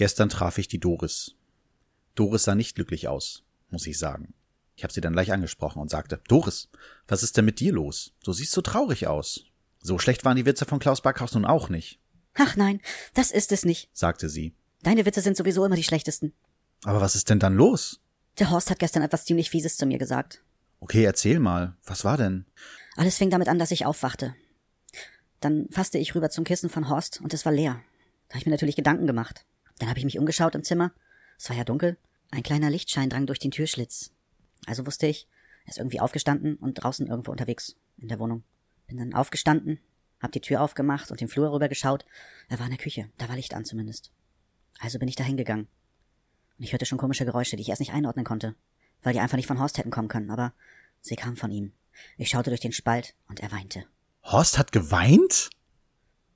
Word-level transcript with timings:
Gestern 0.00 0.30
traf 0.30 0.56
ich 0.56 0.66
die 0.66 0.80
Doris. 0.80 1.34
Doris 2.14 2.44
sah 2.44 2.54
nicht 2.54 2.74
glücklich 2.74 3.06
aus, 3.06 3.44
muss 3.68 3.86
ich 3.86 3.98
sagen. 3.98 4.32
Ich 4.74 4.82
habe 4.82 4.94
sie 4.94 5.02
dann 5.02 5.12
gleich 5.12 5.30
angesprochen 5.30 5.78
und 5.78 5.90
sagte, 5.90 6.22
Doris, 6.26 6.70
was 7.06 7.22
ist 7.22 7.36
denn 7.36 7.44
mit 7.44 7.60
dir 7.60 7.74
los? 7.74 8.14
Du 8.24 8.32
siehst 8.32 8.52
so 8.52 8.62
traurig 8.62 9.08
aus. 9.08 9.44
So 9.78 9.98
schlecht 9.98 10.24
waren 10.24 10.38
die 10.38 10.46
Witze 10.46 10.64
von 10.64 10.78
Klaus 10.78 11.02
Backhaus 11.02 11.34
nun 11.34 11.44
auch 11.44 11.68
nicht. 11.68 12.00
Ach 12.32 12.56
nein, 12.56 12.80
das 13.12 13.30
ist 13.30 13.52
es 13.52 13.66
nicht, 13.66 13.90
sagte 13.92 14.30
sie. 14.30 14.54
Deine 14.82 15.04
Witze 15.04 15.20
sind 15.20 15.36
sowieso 15.36 15.66
immer 15.66 15.76
die 15.76 15.84
schlechtesten. 15.84 16.32
Aber 16.84 17.02
was 17.02 17.14
ist 17.14 17.28
denn 17.28 17.38
dann 17.38 17.54
los? 17.54 18.00
Der 18.38 18.48
Horst 18.48 18.70
hat 18.70 18.78
gestern 18.78 19.02
etwas 19.02 19.26
ziemlich 19.26 19.50
Fieses 19.50 19.76
zu 19.76 19.84
mir 19.84 19.98
gesagt. 19.98 20.42
Okay, 20.78 21.04
erzähl 21.04 21.40
mal. 21.40 21.76
Was 21.84 22.06
war 22.06 22.16
denn? 22.16 22.46
Alles 22.96 23.18
fing 23.18 23.28
damit 23.28 23.48
an, 23.48 23.58
dass 23.58 23.70
ich 23.70 23.84
aufwachte. 23.84 24.34
Dann 25.40 25.68
fasste 25.70 25.98
ich 25.98 26.14
rüber 26.14 26.30
zum 26.30 26.44
Kissen 26.44 26.70
von 26.70 26.88
Horst 26.88 27.20
und 27.20 27.34
es 27.34 27.44
war 27.44 27.52
leer. 27.52 27.82
Da 28.28 28.36
habe 28.36 28.38
ich 28.38 28.46
mir 28.46 28.52
natürlich 28.52 28.76
Gedanken 28.76 29.06
gemacht. 29.06 29.44
Dann 29.80 29.88
habe 29.88 29.98
ich 29.98 30.04
mich 30.04 30.18
umgeschaut 30.18 30.54
im 30.54 30.62
Zimmer. 30.62 30.92
Es 31.38 31.48
war 31.48 31.56
ja 31.56 31.64
dunkel. 31.64 31.96
Ein 32.30 32.42
kleiner 32.42 32.70
Lichtschein 32.70 33.10
drang 33.10 33.26
durch 33.26 33.38
den 33.38 33.50
Türschlitz. 33.50 34.12
Also 34.66 34.86
wusste 34.86 35.06
ich, 35.06 35.26
er 35.64 35.70
ist 35.70 35.78
irgendwie 35.78 36.00
aufgestanden 36.00 36.56
und 36.56 36.74
draußen 36.74 37.06
irgendwo 37.06 37.32
unterwegs 37.32 37.76
in 37.96 38.08
der 38.08 38.18
Wohnung. 38.18 38.44
Bin 38.86 38.98
dann 38.98 39.14
aufgestanden, 39.14 39.80
hab 40.20 40.32
die 40.32 40.42
Tür 40.42 40.60
aufgemacht 40.60 41.10
und 41.10 41.20
den 41.20 41.28
Flur 41.28 41.50
rüber 41.50 41.68
geschaut. 41.68 42.04
Er 42.48 42.58
war 42.58 42.66
in 42.66 42.72
der 42.72 42.78
Küche. 42.78 43.08
Da 43.16 43.28
war 43.28 43.36
Licht 43.36 43.54
an 43.54 43.64
zumindest. 43.64 44.12
Also 44.78 44.98
bin 44.98 45.08
ich 45.08 45.16
da 45.16 45.24
hingegangen. 45.24 45.66
Und 46.58 46.64
ich 46.64 46.72
hörte 46.72 46.84
schon 46.84 46.98
komische 46.98 47.24
Geräusche, 47.24 47.56
die 47.56 47.62
ich 47.62 47.70
erst 47.70 47.80
nicht 47.80 47.94
einordnen 47.94 48.26
konnte, 48.26 48.54
weil 49.02 49.14
die 49.14 49.20
einfach 49.20 49.38
nicht 49.38 49.46
von 49.46 49.58
Horst 49.58 49.78
hätten 49.78 49.90
kommen 49.90 50.08
können, 50.08 50.30
aber 50.30 50.52
sie 51.00 51.16
kamen 51.16 51.36
von 51.36 51.50
ihm. 51.50 51.72
Ich 52.18 52.28
schaute 52.28 52.50
durch 52.50 52.60
den 52.60 52.72
Spalt 52.72 53.14
und 53.28 53.40
er 53.40 53.50
weinte. 53.50 53.86
Horst 54.24 54.58
hat 54.58 54.72
geweint? 54.72 55.48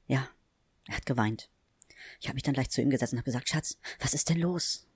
Ja, 0.07 0.29
er 0.89 0.97
hat 0.97 1.05
geweint. 1.05 1.51
Ich 2.21 2.27
habe 2.27 2.35
mich 2.35 2.43
dann 2.43 2.55
gleich 2.55 2.71
zu 2.71 2.81
ihm 2.81 2.91
gesetzt 2.91 3.13
und 3.13 3.19
habe 3.19 3.27
gesagt, 3.27 3.49
Schatz, 3.49 3.79
was 4.01 4.15
ist 4.15 4.29
denn 4.29 4.39
los? 4.39 4.87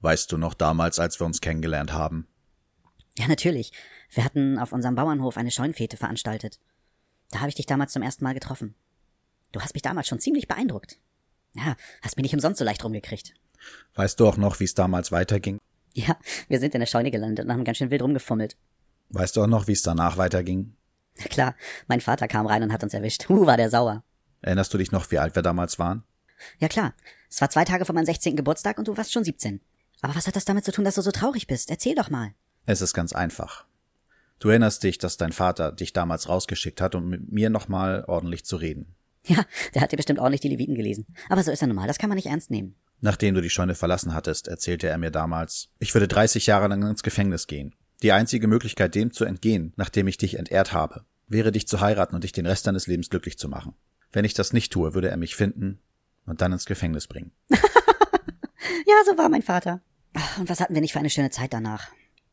Weißt 0.00 0.30
du 0.30 0.38
noch 0.38 0.54
damals, 0.54 0.98
als 0.98 1.20
wir 1.20 1.26
uns 1.26 1.40
kennengelernt 1.40 1.92
haben? 1.92 2.26
Ja, 3.18 3.26
natürlich. 3.26 3.72
Wir 4.10 4.24
hatten 4.24 4.58
auf 4.58 4.72
unserem 4.72 4.94
Bauernhof 4.94 5.36
eine 5.36 5.50
Scheunfete 5.50 5.96
veranstaltet. 5.96 6.60
Da 7.30 7.40
habe 7.40 7.48
ich 7.48 7.56
dich 7.56 7.66
damals 7.66 7.92
zum 7.92 8.02
ersten 8.02 8.24
Mal 8.24 8.34
getroffen. 8.34 8.74
Du 9.52 9.60
hast 9.60 9.74
mich 9.74 9.82
damals 9.82 10.06
schon 10.06 10.20
ziemlich 10.20 10.46
beeindruckt. 10.46 10.98
Ja, 11.54 11.76
hast 12.02 12.16
mich 12.16 12.22
nicht 12.22 12.34
umsonst 12.34 12.58
so 12.58 12.64
leicht 12.64 12.84
rumgekriegt. 12.84 13.34
Weißt 13.94 14.20
du 14.20 14.28
auch 14.28 14.36
noch, 14.36 14.60
wie 14.60 14.64
es 14.64 14.74
damals 14.74 15.10
weiterging? 15.10 15.58
Ja, 15.94 16.16
wir 16.48 16.60
sind 16.60 16.74
in 16.74 16.80
der 16.80 16.86
Scheune 16.86 17.10
gelandet 17.10 17.44
und 17.44 17.52
haben 17.52 17.64
ganz 17.64 17.78
schön 17.78 17.90
wild 17.90 18.02
rumgefummelt. 18.02 18.56
Weißt 19.10 19.36
du 19.36 19.42
auch 19.42 19.46
noch, 19.46 19.66
wie 19.66 19.72
es 19.72 19.82
danach 19.82 20.16
weiterging? 20.16 20.76
Na 21.18 21.24
klar, 21.24 21.56
mein 21.88 22.00
Vater 22.00 22.28
kam 22.28 22.46
rein 22.46 22.62
und 22.62 22.72
hat 22.72 22.84
uns 22.84 22.94
erwischt. 22.94 23.28
Huh, 23.28 23.46
war 23.46 23.56
der 23.56 23.70
sauer. 23.70 24.04
Erinnerst 24.42 24.72
du 24.72 24.78
dich 24.78 24.92
noch, 24.92 25.10
wie 25.10 25.18
alt 25.18 25.34
wir 25.34 25.42
damals 25.42 25.78
waren? 25.78 26.04
Ja 26.58 26.68
klar, 26.68 26.94
es 27.30 27.40
war 27.40 27.50
zwei 27.50 27.64
Tage 27.64 27.84
vor 27.84 27.94
meinem 27.94 28.06
16. 28.06 28.36
Geburtstag 28.36 28.78
und 28.78 28.88
du 28.88 28.96
warst 28.96 29.12
schon 29.12 29.24
17. 29.24 29.60
Aber 30.00 30.14
was 30.14 30.26
hat 30.26 30.36
das 30.36 30.44
damit 30.44 30.64
zu 30.64 30.72
tun, 30.72 30.84
dass 30.84 30.94
du 30.94 31.02
so 31.02 31.10
traurig 31.10 31.46
bist? 31.46 31.70
Erzähl 31.70 31.94
doch 31.94 32.10
mal. 32.10 32.32
Es 32.66 32.80
ist 32.80 32.94
ganz 32.94 33.12
einfach. 33.12 33.66
Du 34.38 34.48
erinnerst 34.50 34.84
dich, 34.84 34.98
dass 34.98 35.16
dein 35.16 35.32
Vater 35.32 35.72
dich 35.72 35.92
damals 35.92 36.28
rausgeschickt 36.28 36.80
hat, 36.80 36.94
um 36.94 37.08
mit 37.08 37.32
mir 37.32 37.50
nochmal 37.50 38.04
ordentlich 38.06 38.44
zu 38.44 38.56
reden. 38.56 38.94
Ja, 39.26 39.44
der 39.74 39.82
hat 39.82 39.92
dir 39.92 39.96
bestimmt 39.96 40.20
ordentlich 40.20 40.40
die 40.40 40.48
Leviten 40.48 40.74
gelesen. 40.74 41.06
Aber 41.28 41.42
so 41.42 41.50
ist 41.50 41.60
er 41.60 41.66
nun 41.66 41.76
mal, 41.76 41.88
das 41.88 41.98
kann 41.98 42.08
man 42.08 42.16
nicht 42.16 42.26
ernst 42.26 42.50
nehmen. 42.50 42.76
Nachdem 43.00 43.34
du 43.34 43.40
die 43.40 43.50
Scheune 43.50 43.74
verlassen 43.74 44.14
hattest, 44.14 44.48
erzählte 44.48 44.88
er 44.88 44.98
mir 44.98 45.10
damals, 45.10 45.68
ich 45.78 45.94
würde 45.94 46.08
30 46.08 46.46
Jahre 46.46 46.68
lang 46.68 46.82
ins 46.88 47.02
Gefängnis 47.02 47.46
gehen. 47.46 47.74
Die 48.02 48.12
einzige 48.12 48.46
Möglichkeit, 48.46 48.94
dem 48.94 49.12
zu 49.12 49.24
entgehen, 49.24 49.72
nachdem 49.76 50.06
ich 50.06 50.18
dich 50.18 50.38
entehrt 50.38 50.72
habe, 50.72 51.04
wäre 51.26 51.52
dich 51.52 51.68
zu 51.68 51.80
heiraten 51.80 52.14
und 52.14 52.24
dich 52.24 52.32
den 52.32 52.46
Rest 52.46 52.66
deines 52.66 52.86
Lebens 52.86 53.10
glücklich 53.10 53.38
zu 53.38 53.48
machen. 53.48 53.74
Wenn 54.12 54.24
ich 54.24 54.34
das 54.34 54.52
nicht 54.52 54.72
tue, 54.72 54.94
würde 54.94 55.10
er 55.10 55.16
mich 55.16 55.36
finden 55.36 55.80
und 56.28 56.40
dann 56.40 56.52
ins 56.52 56.66
Gefängnis 56.66 57.06
bringen. 57.06 57.32
ja, 57.50 58.94
so 59.06 59.16
war 59.18 59.28
mein 59.28 59.42
Vater. 59.42 59.80
Und 60.38 60.48
was 60.48 60.60
hatten 60.60 60.74
wir 60.74 60.80
nicht 60.80 60.92
für 60.92 60.98
eine 60.98 61.10
schöne 61.10 61.30
Zeit 61.30 61.52
danach? 61.52 61.88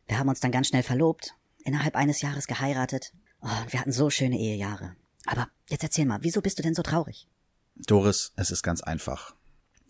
Wir 0.07 0.19
haben 0.19 0.29
uns 0.29 0.39
dann 0.39 0.52
ganz 0.52 0.67
schnell 0.67 0.83
verlobt, 0.83 1.35
innerhalb 1.63 1.95
eines 1.95 2.21
Jahres 2.21 2.47
geheiratet. 2.47 3.13
Oh, 3.41 3.47
und 3.63 3.73
wir 3.73 3.80
hatten 3.80 3.92
so 3.92 4.09
schöne 4.09 4.37
Ehejahre. 4.37 4.95
Aber 5.25 5.49
jetzt 5.67 5.83
erzähl 5.83 6.05
mal, 6.05 6.20
wieso 6.21 6.42
bist 6.42 6.59
du 6.59 6.64
denn 6.64 6.75
so 6.75 6.83
traurig? 6.83 7.27
Doris, 7.75 8.31
es 8.36 8.52
ist 8.52 8.64
ganz 8.64 8.81
einfach. 8.81 9.36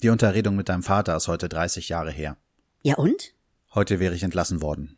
Die 0.01 0.09
Unterredung 0.09 0.55
mit 0.55 0.69
deinem 0.69 0.83
Vater 0.83 1.15
ist 1.15 1.27
heute 1.27 1.49
30 1.49 1.89
Jahre 1.89 2.11
her. 2.11 2.37
Ja 2.81 2.95
und? 2.95 3.33
Heute 3.73 3.99
wäre 3.99 4.15
ich 4.15 4.23
entlassen 4.23 4.61
worden. 4.61 4.97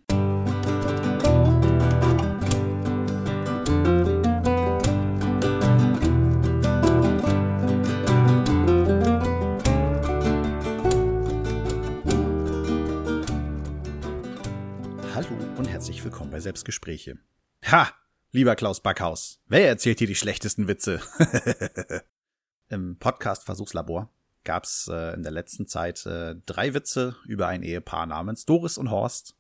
Herzlich 15.78 16.04
willkommen 16.04 16.32
bei 16.32 16.40
Selbstgespräche. 16.40 17.20
Ha! 17.66 17.94
Lieber 18.32 18.56
Klaus 18.56 18.82
Backhaus, 18.82 19.40
wer 19.48 19.68
erzählt 19.68 20.00
hier 20.00 20.08
die 20.08 20.16
schlechtesten 20.16 20.68
Witze? 20.68 21.00
Im 22.70 22.98
Podcast 22.98 23.46
Versuchslabor 23.46 24.10
gab's 24.44 24.90
äh, 24.92 25.14
in 25.14 25.22
der 25.22 25.32
letzten 25.32 25.68
Zeit 25.68 26.06
äh, 26.08 26.36
drei 26.46 26.74
Witze 26.74 27.16
über 27.26 27.48
ein 27.48 27.62
Ehepaar 27.62 28.08
namens 28.08 28.46
Doris 28.46 28.80
und 28.80 28.90
Horst. 28.90 29.38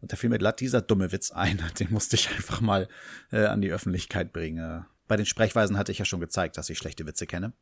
Und 0.00 0.12
da 0.12 0.16
fiel 0.16 0.30
mir 0.30 0.38
glatt 0.38 0.60
dieser 0.60 0.80
dumme 0.80 1.10
Witz 1.10 1.32
ein. 1.32 1.60
Den 1.80 1.90
musste 1.90 2.14
ich 2.14 2.30
einfach 2.30 2.60
mal 2.60 2.88
äh, 3.32 3.44
an 3.46 3.60
die 3.60 3.72
Öffentlichkeit 3.72 4.32
bringen. 4.32 4.86
Bei 5.08 5.16
den 5.16 5.26
Sprechweisen 5.26 5.76
hatte 5.76 5.90
ich 5.90 5.98
ja 5.98 6.04
schon 6.04 6.20
gezeigt, 6.20 6.56
dass 6.56 6.70
ich 6.70 6.78
schlechte 6.78 7.06
Witze 7.06 7.26
kenne. 7.26 7.52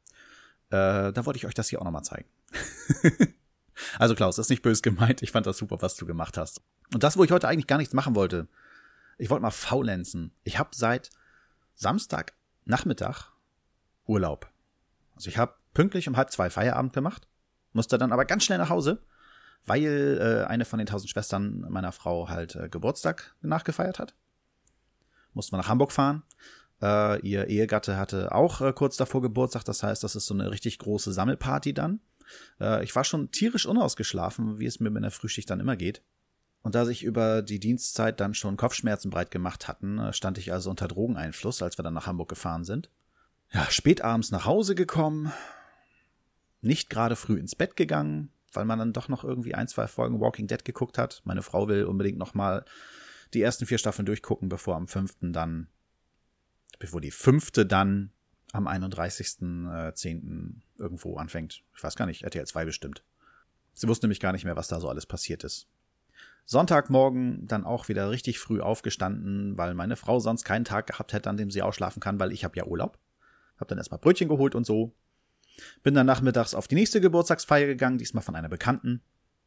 Äh, 0.69 1.13
da 1.13 1.27
wollte 1.27 1.39
ich 1.39 1.47
euch 1.47 1.55
das 1.55 1.71
hier 1.71 1.81
auch 1.81 1.87
nochmal 1.87 2.05
zeigen. 2.05 2.29
also 3.99 4.15
Klaus, 4.15 4.37
das 4.37 4.47
ist 4.47 4.51
nicht 4.51 4.63
böse 4.63 4.83
gemeint. 4.83 5.23
Ich 5.23 5.33
fand 5.33 5.47
das 5.47 5.57
super, 5.57 5.81
was 5.81 5.97
du 5.97 6.05
gemacht 6.05 6.37
hast. 6.37 6.61
Und 6.93 7.03
das, 7.03 7.17
wo 7.17 7.25
ich 7.25 7.31
heute 7.31 7.49
eigentlich 7.49 7.67
gar 7.67 7.79
nichts 7.79 7.95
machen 7.95 8.15
wollte. 8.15 8.49
Ich 9.19 9.31
wollte 9.31 9.43
mal 9.43 9.51
faulenzen. 9.51 10.33
Ich 10.45 10.59
habe 10.59 10.71
seit 10.73 11.11
Samstag 11.75 12.35
Nachmittag 12.65 13.33
Urlaub. 14.07 14.51
Also 15.15 15.29
ich 15.29 15.39
habe 15.39 15.55
pünktlich 15.75 16.09
um 16.09 16.17
halb 16.17 16.31
zwei 16.31 16.51
Feierabend 16.51 16.93
gemacht, 16.93 17.29
musste 17.73 17.99
dann 17.99 18.13
aber 18.13 18.25
ganz 18.25 18.45
schnell 18.45 18.59
nach 18.59 18.71
Hause, 18.71 19.03
weil 19.67 20.19
äh, 20.21 20.47
eine 20.47 20.65
von 20.65 20.79
den 20.79 20.87
tausend 20.87 21.11
Schwestern 21.11 21.61
meiner 21.69 21.93
Frau 21.93 22.29
halt 22.29 22.57
äh, 22.57 22.69
Geburtstag 22.69 23.35
nachgefeiert 23.43 23.99
hat. 23.99 24.15
Mussten 25.33 25.53
wir 25.53 25.59
nach 25.59 25.69
Hamburg 25.69 25.93
fahren. 25.93 26.23
Äh, 26.83 27.21
ihr 27.21 27.47
Ehegatte 27.47 27.97
hatte 27.97 28.35
auch 28.35 28.61
äh, 28.61 28.73
kurz 28.73 28.97
davor 28.97 29.21
Geburtstag, 29.21 29.65
das 29.65 29.83
heißt, 29.83 30.03
das 30.03 30.17
ist 30.17 30.27
so 30.27 30.35
eine 30.35 30.51
richtig 30.51 30.79
große 30.79 31.13
Sammelparty 31.13 31.75
dann. 31.75 32.01
Äh, 32.59 32.83
ich 32.83 32.97
war 32.97 33.05
schon 33.05 33.31
tierisch 33.31 33.67
unausgeschlafen, 33.67 34.59
wie 34.59 34.67
es 34.67 34.81
mir 34.81 34.91
mit 34.91 35.05
der 35.05 35.11
Frühschicht 35.11 35.51
dann 35.51 35.61
immer 35.61 35.77
geht. 35.77 36.03
Und 36.63 36.75
da 36.75 36.85
sich 36.85 37.03
über 37.03 37.43
die 37.43 37.59
Dienstzeit 37.59 38.21
dann 38.21 38.35
schon 38.35 38.57
Kopfschmerzen 38.57 39.11
breit 39.11 39.31
gemacht 39.31 39.69
hatten, 39.69 39.99
äh, 39.99 40.13
stand 40.13 40.39
ich 40.39 40.53
also 40.53 40.71
unter 40.71 40.89
Drogeneinfluss, 40.89 41.63
als 41.63 41.79
wir 41.79 41.83
dann 41.83 41.95
nach 41.95 42.07
Hamburg 42.07 42.29
gefahren 42.29 42.65
sind. 42.65 42.91
Ja, 43.53 43.69
spät 43.71 44.03
abends 44.03 44.31
nach 44.31 44.45
Hause 44.45 44.75
gekommen, 44.75 45.33
nicht 46.61 46.91
gerade 46.91 47.17
früh 47.17 47.39
ins 47.39 47.57
Bett 47.57 47.77
gegangen, 47.77 48.31
weil 48.53 48.65
man 48.65 48.79
dann 48.79 48.93
doch 48.93 49.09
noch 49.09 49.25
irgendwie 49.25 49.55
ein, 49.55 49.69
zwei 49.69 49.87
Folgen 49.87 50.21
Walking 50.21 50.47
Dead 50.47 50.65
geguckt 50.65 50.99
hat. 50.99 51.23
Meine 51.25 51.43
Frau 51.43 51.67
will 51.69 51.85
unbedingt 51.85 52.19
noch 52.19 52.35
mal 52.35 52.65
die 53.33 53.43
ersten 53.43 53.67
vier 53.67 53.79
Staffeln 53.79 54.07
durchgucken, 54.07 54.49
bevor 54.49 54.77
am 54.77 54.89
fünften 54.89 55.33
dann, 55.33 55.69
bevor 56.79 57.01
die 57.01 57.11
fünfte 57.11 57.65
dann 57.65 58.13
am 58.53 58.67
31.10. 58.69 59.71
Äh, 59.71 60.63
irgendwo 60.79 61.17
anfängt. 61.17 61.63
Ich 61.77 61.83
weiß 61.83 61.97
gar 61.97 62.07
nicht, 62.07 62.25
RTL 62.25 62.47
2 62.47 62.65
bestimmt. 62.65 63.05
Sie 63.73 63.89
wusste 63.89 64.07
nämlich 64.07 64.21
gar 64.21 64.33
nicht 64.33 64.45
mehr, 64.45 64.57
was 64.57 64.69
da 64.69 64.81
so 64.81 64.89
alles 64.89 65.07
passiert 65.07 65.45
ist. 65.45 65.69
Sonntagmorgen 66.45 67.47
dann 67.47 67.65
auch 67.65 67.89
wieder 67.89 68.11
richtig 68.11 68.39
früh 68.39 68.61
aufgestanden, 68.61 69.57
weil 69.57 69.75
meine 69.75 69.97
Frau 69.97 70.19
sonst 70.19 70.45
keinen 70.45 70.65
Tag 70.65 70.87
gehabt 70.87 71.13
hätte, 71.13 71.31
an 71.31 71.37
dem 71.37 71.51
sie 71.51 71.63
ausschlafen 71.63 72.01
kann, 72.01 72.19
weil 72.19 72.33
ich 72.33 72.45
habe 72.45 72.57
ja 72.57 72.65
Urlaub. 72.65 72.99
Hab 73.59 73.69
dann 73.69 73.79
erstmal 73.79 74.01
Brötchen 74.01 74.29
geholt 74.29 74.55
und 74.55 74.65
so. 74.65 74.95
Bin 75.83 75.95
dann 75.95 76.07
nachmittags 76.07 76.55
auf 76.55 76.69
die 76.69 76.75
nächste 76.75 77.01
Geburtstagsfeier 77.01 77.67
gegangen, 77.67 77.99
diesmal 77.99 78.23
von 78.23 78.35
einer 78.35 78.49
Bekannten. 78.49 79.03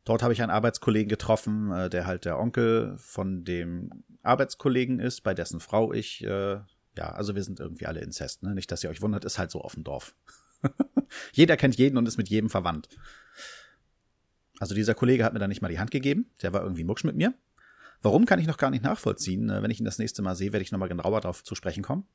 Dort 0.06 0.22
habe 0.22 0.34
ich 0.34 0.42
einen 0.42 0.51
Arbeitskollegen 0.51 1.10
getroffen, 1.10 1.72
äh, 1.72 1.90
der 1.90 2.06
halt 2.06 2.25
der 2.25 2.38
Onkel 2.38 2.96
von 2.98 3.44
dem 3.44 4.04
Arbeitskollegen 4.22 5.00
ist, 5.00 5.22
bei 5.22 5.34
dessen 5.34 5.60
Frau 5.60 5.94
ich, 5.94 6.24
äh, 6.24 6.60
ja, 6.96 7.12
also 7.12 7.36
wir 7.36 7.44
sind 7.44 7.60
irgendwie 7.60 7.88
alle 7.88 8.01
Inzest, 8.01 8.44
ne? 8.44 8.54
Nicht, 8.54 8.72
dass 8.72 8.84
ihr 8.84 8.89
euch 8.89 9.01
wundert, 9.01 9.25
ist 9.25 9.39
halt 9.39 9.51
so 9.51 9.62
auf 9.62 9.74
dem 9.74 9.84
Dorf. 9.84 10.16
Jeder 11.34 11.57
kennt 11.57 11.75
jeden 11.75 11.98
und 11.98 12.07
ist 12.07 12.18
mit 12.18 12.30
jedem 12.30 12.50
verwandt. 12.50 12.89
Also 14.63 14.75
dieser 14.75 14.95
Kollege 14.95 15.25
hat 15.25 15.33
mir 15.33 15.39
dann 15.39 15.50
nicht 15.50 15.62
mal 15.62 15.68
die 15.68 15.77
Hand 15.77 15.92
gegeben, 15.92 16.31
der 16.42 16.54
war 16.54 16.62
irgendwie 16.62 16.86
mucksch 16.86 17.04
mit 17.04 17.18
mir. 17.18 17.33
Warum 18.01 18.25
kann 18.25 18.39
ich 18.39 18.48
noch 18.48 18.56
gar 18.56 18.69
nicht 18.69 18.81
nachvollziehen. 18.81 19.50
Äh, 19.50 19.62
wenn 19.62 19.71
ich 19.71 19.81
ihn 19.81 19.86
das 19.86 20.00
nächste 20.00 20.21
Mal 20.21 20.36
sehe, 20.36 20.54
werde 20.54 20.63
ich 20.63 20.71
nochmal 20.71 20.88
genauer 20.88 21.19
darauf 21.19 21.44
zu 21.44 21.54
sprechen 21.54 21.83
kommen. 21.83 22.06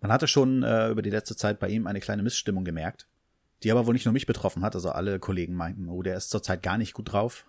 Man 0.00 0.10
hatte 0.10 0.26
schon 0.26 0.62
äh, 0.62 0.88
über 0.88 1.02
die 1.02 1.10
letzte 1.10 1.36
Zeit 1.36 1.60
bei 1.60 1.68
ihm 1.68 1.86
eine 1.86 2.00
kleine 2.00 2.22
Missstimmung 2.22 2.64
gemerkt, 2.64 3.06
die 3.62 3.70
aber 3.70 3.86
wohl 3.86 3.92
nicht 3.92 4.06
nur 4.06 4.14
mich 4.14 4.24
betroffen 4.24 4.62
hat. 4.62 4.74
Also 4.74 4.88
alle 4.88 5.18
Kollegen 5.18 5.52
meinten, 5.52 5.90
oh, 5.90 6.00
der 6.00 6.16
ist 6.16 6.30
zurzeit 6.30 6.62
gar 6.62 6.78
nicht 6.78 6.94
gut 6.94 7.12
drauf. 7.12 7.44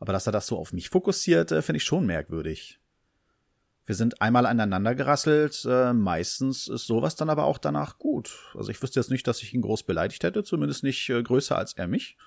Aber 0.00 0.12
dass 0.12 0.26
er 0.26 0.32
das 0.32 0.48
so 0.48 0.58
auf 0.58 0.74
mich 0.74 0.90
fokussiert, 0.90 1.50
äh, 1.50 1.62
finde 1.62 1.78
ich 1.78 1.84
schon 1.84 2.04
merkwürdig. 2.04 2.80
Wir 3.86 3.94
sind 3.94 4.20
einmal 4.20 4.44
aneinander 4.44 4.94
gerasselt, 4.94 5.66
äh, 5.66 5.94
meistens 5.94 6.68
ist 6.68 6.86
sowas 6.86 7.16
dann 7.16 7.30
aber 7.30 7.44
auch 7.44 7.56
danach 7.56 7.96
gut. 7.96 8.52
Also 8.54 8.70
ich 8.70 8.82
wüsste 8.82 9.00
jetzt 9.00 9.10
nicht, 9.10 9.26
dass 9.26 9.40
ich 9.40 9.54
ihn 9.54 9.62
groß 9.62 9.84
beleidigt 9.84 10.24
hätte, 10.24 10.44
zumindest 10.44 10.82
nicht 10.82 11.08
äh, 11.08 11.22
größer 11.22 11.56
als 11.56 11.72
er 11.72 11.86
mich. 11.86 12.18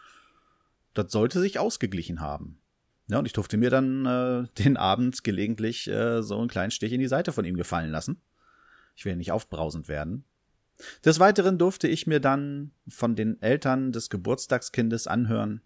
Das 0.97 1.11
sollte 1.11 1.39
sich 1.39 1.59
ausgeglichen 1.59 2.21
haben. 2.21 2.59
Ja, 3.07 3.19
und 3.19 3.25
ich 3.25 3.33
durfte 3.33 3.57
mir 3.57 3.69
dann 3.69 4.05
äh, 4.05 4.47
den 4.63 4.77
Abend 4.77 5.23
gelegentlich 5.23 5.87
äh, 5.87 6.21
so 6.21 6.37
einen 6.39 6.49
kleinen 6.49 6.71
Stich 6.71 6.91
in 6.91 6.99
die 6.99 7.07
Seite 7.07 7.31
von 7.31 7.45
ihm 7.45 7.55
gefallen 7.55 7.91
lassen. 7.91 8.21
Ich 8.95 9.05
will 9.05 9.15
nicht 9.15 9.31
aufbrausend 9.31 9.87
werden. 9.87 10.25
Des 11.05 11.19
Weiteren 11.19 11.57
durfte 11.57 11.87
ich 11.87 12.05
mir 12.05 12.19
dann 12.19 12.71
von 12.87 13.15
den 13.15 13.41
Eltern 13.41 13.91
des 13.91 14.09
Geburtstagskindes 14.09 15.07
anhören, 15.07 15.61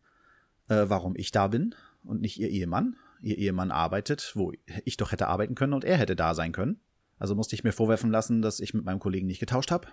äh, 0.69 0.85
warum 0.87 1.15
ich 1.15 1.31
da 1.31 1.47
bin 1.47 1.75
und 2.03 2.21
nicht 2.21 2.39
ihr 2.39 2.49
Ehemann. 2.49 2.95
Ihr 3.21 3.37
Ehemann 3.37 3.71
arbeitet, 3.71 4.31
wo 4.35 4.51
ich 4.83 4.97
doch 4.97 5.11
hätte 5.11 5.27
arbeiten 5.27 5.55
können 5.55 5.73
und 5.73 5.83
er 5.83 5.97
hätte 5.97 6.15
da 6.15 6.33
sein 6.33 6.51
können. 6.51 6.79
Also 7.19 7.35
musste 7.35 7.55
ich 7.55 7.63
mir 7.63 7.71
vorwerfen 7.71 8.09
lassen, 8.09 8.41
dass 8.41 8.59
ich 8.59 8.73
mit 8.73 8.83
meinem 8.83 8.99
Kollegen 8.99 9.27
nicht 9.27 9.39
getauscht 9.39 9.71
habe. 9.71 9.87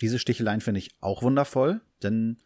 Diese 0.00 0.18
Sticheleien 0.18 0.60
finde 0.60 0.78
ich 0.78 0.94
auch 1.00 1.22
wundervoll, 1.22 1.80
denn 2.02 2.38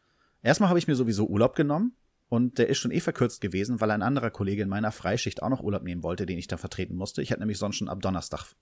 erstmal 0.42 0.70
habe 0.70 0.78
ich 0.78 0.88
mir 0.88 0.96
sowieso 0.96 1.26
Urlaub 1.26 1.54
genommen 1.54 1.94
und 2.34 2.58
der 2.58 2.68
ist 2.68 2.78
schon 2.78 2.90
eh 2.90 2.98
verkürzt 2.98 3.40
gewesen, 3.40 3.80
weil 3.80 3.92
ein 3.92 4.02
anderer 4.02 4.30
Kollege 4.30 4.62
in 4.62 4.68
meiner 4.68 4.90
Freischicht 4.90 5.40
auch 5.40 5.50
noch 5.50 5.62
Urlaub 5.62 5.84
nehmen 5.84 6.02
wollte, 6.02 6.26
den 6.26 6.36
ich 6.36 6.48
dann 6.48 6.58
vertreten 6.58 6.96
musste. 6.96 7.22
Ich 7.22 7.30
hätte 7.30 7.38
nämlich 7.38 7.58
sonst 7.58 7.76
schon 7.76 7.88
ab 7.88 8.02
Donnerstag 8.02 8.56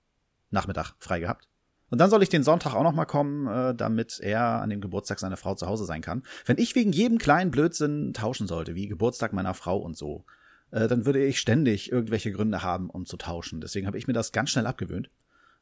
Nachmittag 0.51 0.93
frei 0.99 1.19
gehabt. 1.19 1.47
Und 1.89 1.97
dann 1.97 2.11
soll 2.11 2.21
ich 2.21 2.29
den 2.29 2.43
Sonntag 2.43 2.75
auch 2.75 2.83
noch 2.83 2.93
mal 2.93 3.05
kommen, 3.05 3.47
äh, 3.47 3.73
damit 3.73 4.19
er 4.19 4.61
an 4.61 4.69
dem 4.69 4.79
Geburtstag 4.79 5.17
seiner 5.17 5.37
Frau 5.37 5.55
zu 5.55 5.65
Hause 5.65 5.85
sein 5.85 6.01
kann. 6.01 6.21
Wenn 6.45 6.59
ich 6.59 6.75
wegen 6.75 6.91
jedem 6.91 7.17
kleinen 7.17 7.49
Blödsinn 7.49 8.13
tauschen 8.13 8.45
sollte, 8.45 8.75
wie 8.75 8.87
Geburtstag 8.87 9.33
meiner 9.33 9.55
Frau 9.55 9.77
und 9.77 9.97
so, 9.97 10.23
äh, 10.69 10.87
dann 10.87 11.07
würde 11.07 11.25
ich 11.25 11.39
ständig 11.39 11.91
irgendwelche 11.91 12.31
Gründe 12.31 12.61
haben, 12.61 12.91
um 12.91 13.07
zu 13.07 13.17
tauschen. 13.17 13.59
Deswegen 13.59 13.87
habe 13.87 13.97
ich 13.97 14.05
mir 14.05 14.13
das 14.13 14.31
ganz 14.31 14.51
schnell 14.51 14.67
abgewöhnt. 14.67 15.09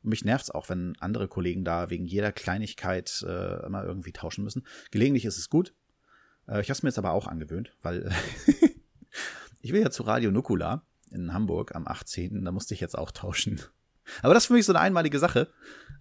Und 0.03 0.09
mich 0.09 0.25
nervt's 0.25 0.51
auch, 0.51 0.67
wenn 0.67 0.97
andere 0.99 1.29
Kollegen 1.29 1.63
da 1.63 1.89
wegen 1.89 2.05
jeder 2.05 2.33
Kleinigkeit 2.33 3.23
äh, 3.25 3.65
immer 3.65 3.85
irgendwie 3.85 4.11
tauschen 4.11 4.43
müssen. 4.43 4.65
Gelegentlich 4.91 5.23
ist 5.23 5.37
es 5.37 5.49
gut. 5.49 5.73
Äh, 6.51 6.61
ich 6.61 6.69
habe 6.69 6.73
es 6.73 6.83
mir 6.83 6.89
jetzt 6.89 6.99
aber 6.99 7.11
auch 7.11 7.27
angewöhnt, 7.27 7.73
weil 7.81 8.11
ich 9.61 9.73
will 9.73 9.81
ja 9.81 9.89
zu 9.89 10.03
Radio 10.03 10.31
Nukula 10.31 10.83
in 11.09 11.33
Hamburg 11.33 11.73
am 11.75 11.87
18. 11.87 12.43
Da 12.43 12.51
musste 12.51 12.73
ich 12.73 12.79
jetzt 12.79 12.97
auch 12.97 13.11
tauschen. 13.11 13.61
Aber 14.21 14.33
das 14.33 14.43
ist 14.43 14.47
für 14.47 14.53
mich 14.53 14.65
so 14.65 14.73
eine 14.73 14.81
einmalige 14.81 15.19
Sache. 15.19 15.47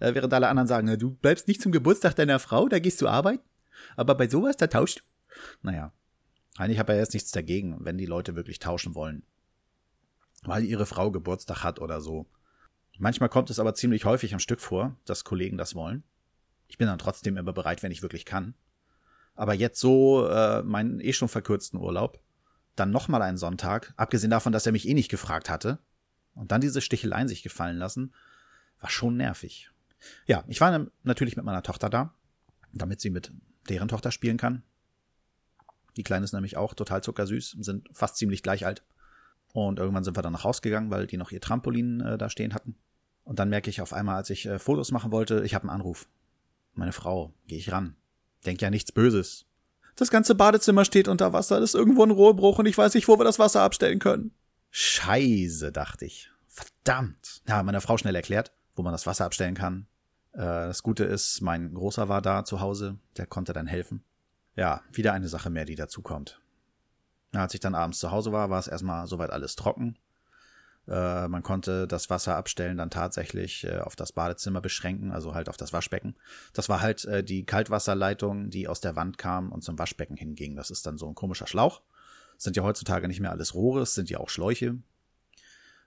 Äh, 0.00 0.14
während 0.14 0.35
alle 0.35 0.49
anderen 0.49 0.67
sagen, 0.67 0.99
du 0.99 1.11
bleibst 1.12 1.49
nicht 1.49 1.62
zum 1.62 1.73
Geburtstag 1.73 2.14
deiner 2.17 2.38
Frau, 2.38 2.69
da 2.69 2.79
gehst 2.79 3.00
du 3.00 3.08
arbeiten. 3.08 3.44
Aber 3.97 4.14
bei 4.14 4.29
sowas, 4.29 4.56
da 4.56 4.67
tauscht 4.67 5.00
du. 5.00 5.02
Naja. 5.62 5.93
Eigentlich 6.58 6.79
habe 6.79 6.93
ich 6.93 6.97
ja 6.97 7.02
jetzt 7.02 7.14
nichts 7.14 7.31
dagegen, 7.31 7.79
wenn 7.81 7.97
die 7.97 8.06
Leute 8.06 8.35
wirklich 8.35 8.58
tauschen 8.58 8.94
wollen. 8.94 9.23
Weil 10.43 10.64
ihre 10.64 10.87
Frau 10.87 11.11
Geburtstag 11.11 11.62
hat 11.62 11.81
oder 11.81 12.00
so. 12.00 12.26
Manchmal 12.99 13.29
kommt 13.29 13.49
es 13.50 13.58
aber 13.58 13.75
ziemlich 13.75 14.05
häufig 14.05 14.35
am 14.35 14.41
Stück 14.41 14.61
vor, 14.61 14.97
dass 15.06 15.25
Kollegen 15.25 15.56
das 15.56 15.75
wollen. 15.75 16.02
Ich 16.67 16.76
bin 16.76 16.87
dann 16.87 16.99
trotzdem 16.99 17.37
immer 17.37 17.52
bereit, 17.52 17.82
wenn 17.82 17.93
ich 17.93 18.02
wirklich 18.02 18.25
kann. 18.25 18.55
Aber 19.40 19.54
jetzt 19.54 19.81
so 19.81 20.28
äh, 20.28 20.62
meinen 20.64 21.00
eh 21.00 21.14
schon 21.14 21.31
verkürzten 21.31 21.81
Urlaub, 21.81 22.20
dann 22.76 22.90
nochmal 22.90 23.22
einen 23.22 23.38
Sonntag, 23.38 23.94
abgesehen 23.96 24.31
davon, 24.31 24.52
dass 24.52 24.66
er 24.66 24.72
mich 24.72 24.87
eh 24.87 24.92
nicht 24.92 25.10
gefragt 25.10 25.48
hatte, 25.48 25.78
und 26.34 26.52
dann 26.52 26.60
diese 26.60 26.82
Sticheleien 26.82 27.26
sich 27.26 27.42
gefallen 27.42 27.78
lassen, 27.78 28.12
war 28.81 28.90
schon 28.90 29.16
nervig. 29.16 29.70
Ja, 30.26 30.44
ich 30.46 30.60
war 30.60 30.88
natürlich 31.04 31.37
mit 31.37 31.46
meiner 31.46 31.62
Tochter 31.62 31.88
da, 31.88 32.12
damit 32.75 33.00
sie 33.00 33.08
mit 33.08 33.32
deren 33.70 33.88
Tochter 33.88 34.10
spielen 34.10 34.37
kann. 34.37 34.62
Die 35.96 36.02
Kleine 36.02 36.25
ist 36.25 36.34
nämlich 36.34 36.58
auch 36.58 36.75
total 36.75 37.02
zuckersüß, 37.02 37.56
sind 37.60 37.88
fast 37.92 38.19
ziemlich 38.19 38.42
gleich 38.42 38.66
alt. 38.66 38.84
Und 39.54 39.78
irgendwann 39.78 40.04
sind 40.04 40.19
wir 40.19 40.22
dann 40.22 40.34
nach 40.34 40.44
Haus 40.44 40.60
gegangen, 40.60 40.90
weil 40.90 41.06
die 41.06 41.16
noch 41.16 41.32
ihr 41.32 41.40
Trampolin 41.40 42.02
äh, 42.02 42.19
da 42.19 42.28
stehen 42.28 42.52
hatten. 42.52 42.76
Und 43.25 43.38
dann 43.38 43.48
merke 43.48 43.70
ich 43.70 43.81
auf 43.81 43.94
einmal, 43.94 44.16
als 44.16 44.28
ich 44.28 44.44
äh, 44.44 44.58
Fotos 44.58 44.90
machen 44.90 45.12
wollte, 45.12 45.44
ich 45.44 45.54
habe 45.54 45.62
einen 45.62 45.70
Anruf. 45.70 46.10
Meine 46.75 46.92
Frau, 46.92 47.32
gehe 47.46 47.56
ich 47.56 47.72
ran. 47.72 47.96
Denk 48.46 48.62
ja 48.62 48.70
nichts 48.70 48.92
Böses. 48.92 49.46
Das 49.96 50.10
ganze 50.10 50.34
Badezimmer 50.34 50.84
steht 50.84 51.08
unter 51.08 51.32
Wasser, 51.32 51.60
das 51.60 51.70
ist 51.70 51.75
irgendwo 51.75 52.02
ein 52.02 52.10
Rohrbruch 52.10 52.58
und 52.58 52.66
ich 52.66 52.78
weiß 52.78 52.94
nicht, 52.94 53.08
wo 53.08 53.19
wir 53.19 53.25
das 53.25 53.38
Wasser 53.38 53.62
abstellen 53.62 53.98
können. 53.98 54.32
Scheiße, 54.70 55.72
dachte 55.72 56.06
ich. 56.06 56.31
Verdammt. 56.46 57.42
Ja, 57.46 57.62
meiner 57.62 57.81
Frau 57.81 57.98
schnell 57.98 58.14
erklärt, 58.14 58.52
wo 58.75 58.82
man 58.82 58.92
das 58.92 59.06
Wasser 59.06 59.25
abstellen 59.25 59.54
kann. 59.54 59.87
Äh, 60.32 60.38
das 60.38 60.82
Gute 60.82 61.04
ist, 61.04 61.40
mein 61.40 61.75
Großer 61.75 62.08
war 62.08 62.22
da 62.22 62.44
zu 62.44 62.60
Hause, 62.60 62.98
der 63.16 63.26
konnte 63.26 63.52
dann 63.52 63.66
helfen. 63.66 64.04
Ja, 64.56 64.82
wieder 64.92 65.12
eine 65.12 65.28
Sache 65.28 65.50
mehr, 65.50 65.64
die 65.64 65.75
dazukommt. 65.75 66.40
Als 67.32 67.54
ich 67.54 67.60
dann 67.60 67.75
abends 67.75 67.98
zu 67.98 68.10
Hause 68.10 68.32
war, 68.32 68.50
war 68.50 68.58
es 68.58 68.69
erstmal 68.69 69.06
soweit 69.06 69.31
alles 69.31 69.54
trocken. 69.54 69.98
Äh, 70.90 71.28
man 71.28 71.42
konnte 71.44 71.87
das 71.87 72.10
Wasser 72.10 72.37
abstellen 72.37 72.76
dann 72.76 72.90
tatsächlich 72.90 73.64
äh, 73.64 73.78
auf 73.78 73.94
das 73.94 74.10
Badezimmer 74.10 74.60
beschränken, 74.60 75.12
also 75.12 75.34
halt 75.34 75.48
auf 75.48 75.56
das 75.56 75.72
Waschbecken. 75.72 76.16
Das 76.52 76.69
war 76.69 76.81
halt 76.81 77.04
äh, 77.04 77.22
die 77.22 77.46
Kaltwasserleitung, 77.46 78.50
die 78.50 78.66
aus 78.66 78.81
der 78.81 78.96
Wand 78.96 79.16
kam 79.16 79.52
und 79.52 79.62
zum 79.62 79.78
Waschbecken 79.78 80.16
hinging. 80.16 80.56
Das 80.56 80.70
ist 80.70 80.87
dann 80.87 80.98
so 80.98 81.06
ein 81.06 81.14
komischer 81.14 81.46
Schlauch. 81.46 81.82
Das 82.34 82.44
sind 82.44 82.56
ja 82.56 82.64
heutzutage 82.64 83.06
nicht 83.06 83.20
mehr 83.20 83.31
alles 83.31 83.54
Rohre, 83.54 83.82
es 83.82 83.94
sind 83.94 84.10
ja 84.10 84.19
auch 84.19 84.31
Schläuche. 84.31 84.78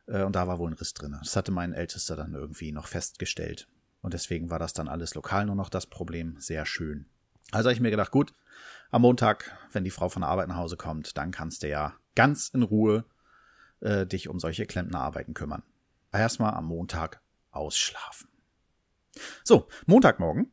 Äh, 0.07 0.23
und 0.23 0.38
da 0.38 0.47
war 0.47 0.57
wohl 0.57 0.71
ein 0.71 0.75
Riss 0.75 0.94
drin. 0.94 1.17
Das 1.21 1.35
hatte 1.35 1.51
mein 1.51 1.73
Ältester 1.73 2.15
dann 2.15 2.33
irgendwie 2.33 2.71
noch 2.71 2.88
festgestellt. 2.88 3.67
Und 4.01 4.13
deswegen 4.13 4.50
war 4.50 4.59
das 4.59 4.71
dann 4.71 4.88
alles 4.88 5.15
lokal 5.15 5.45
nur 5.45 5.55
noch 5.55 5.69
das 5.69 5.85
Problem. 5.85 6.38
Sehr 6.39 6.65
schön. 6.65 7.07
Also 7.51 7.67
habe 7.67 7.73
ich 7.73 7.81
mir 7.81 7.91
gedacht, 7.91 8.11
gut, 8.11 8.33
am 8.89 9.01
Montag, 9.01 9.57
wenn 9.73 9.83
die 9.83 9.91
Frau 9.91 10.07
von 10.07 10.21
der 10.21 10.29
Arbeit 10.29 10.47
nach 10.47 10.55
Hause 10.55 10.77
kommt, 10.77 11.17
dann 11.17 11.31
kannst 11.31 11.63
du 11.63 11.67
ja 11.67 11.94
ganz 12.15 12.47
in 12.50 12.63
Ruhe 12.63 13.03
äh, 13.83 14.06
dich 14.06 14.30
um 14.30 14.39
solche 14.39 14.65
Klempnerarbeiten 14.65 15.33
kümmern. 15.33 15.63
Erstmal 16.12 16.53
am 16.53 16.65
Montag 16.65 17.21
ausschlafen. 17.51 18.30
So, 19.44 19.68
Montagmorgen 19.85 20.51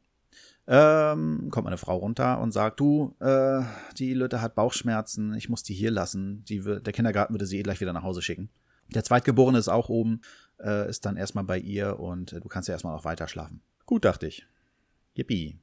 ähm, 0.67 1.49
kommt 1.50 1.65
meine 1.65 1.79
Frau 1.79 1.97
runter 1.97 2.41
und 2.41 2.53
sagt, 2.53 2.81
du, 2.81 3.17
äh, 3.21 3.62
die 3.97 4.15
Lütte 4.15 4.41
hat 4.41 4.55
Bauchschmerzen, 4.55 5.35
ich 5.35 5.49
muss 5.49 5.62
die 5.62 5.75
hier 5.75 5.91
lassen. 5.91 6.44
Die, 6.44 6.61
der 6.61 6.93
Kindergarten 6.93 7.35
würde 7.35 7.47
sie 7.47 7.59
eh 7.59 7.62
gleich 7.62 7.81
wieder 7.81 7.93
nach 7.93 8.03
Hause 8.03 8.23
schicken. 8.23 8.50
Der 8.88 9.05
Zweitgeborene 9.05 9.59
ist 9.59 9.69
auch 9.69 9.88
oben, 9.88 10.21
äh, 10.62 10.88
ist 10.88 11.06
dann 11.06 11.17
erstmal 11.17 11.44
bei 11.44 11.59
ihr 11.59 11.99
und 11.99 12.33
äh, 12.33 12.41
du 12.41 12.49
kannst 12.49 12.69
ja 12.69 12.73
erstmal 12.73 12.94
noch 12.94 13.05
weiter 13.05 13.29
schlafen. 13.29 13.62
Gut, 13.87 14.05
dachte 14.05 14.26
ich. 14.26 14.47
Yippie. 15.15 15.59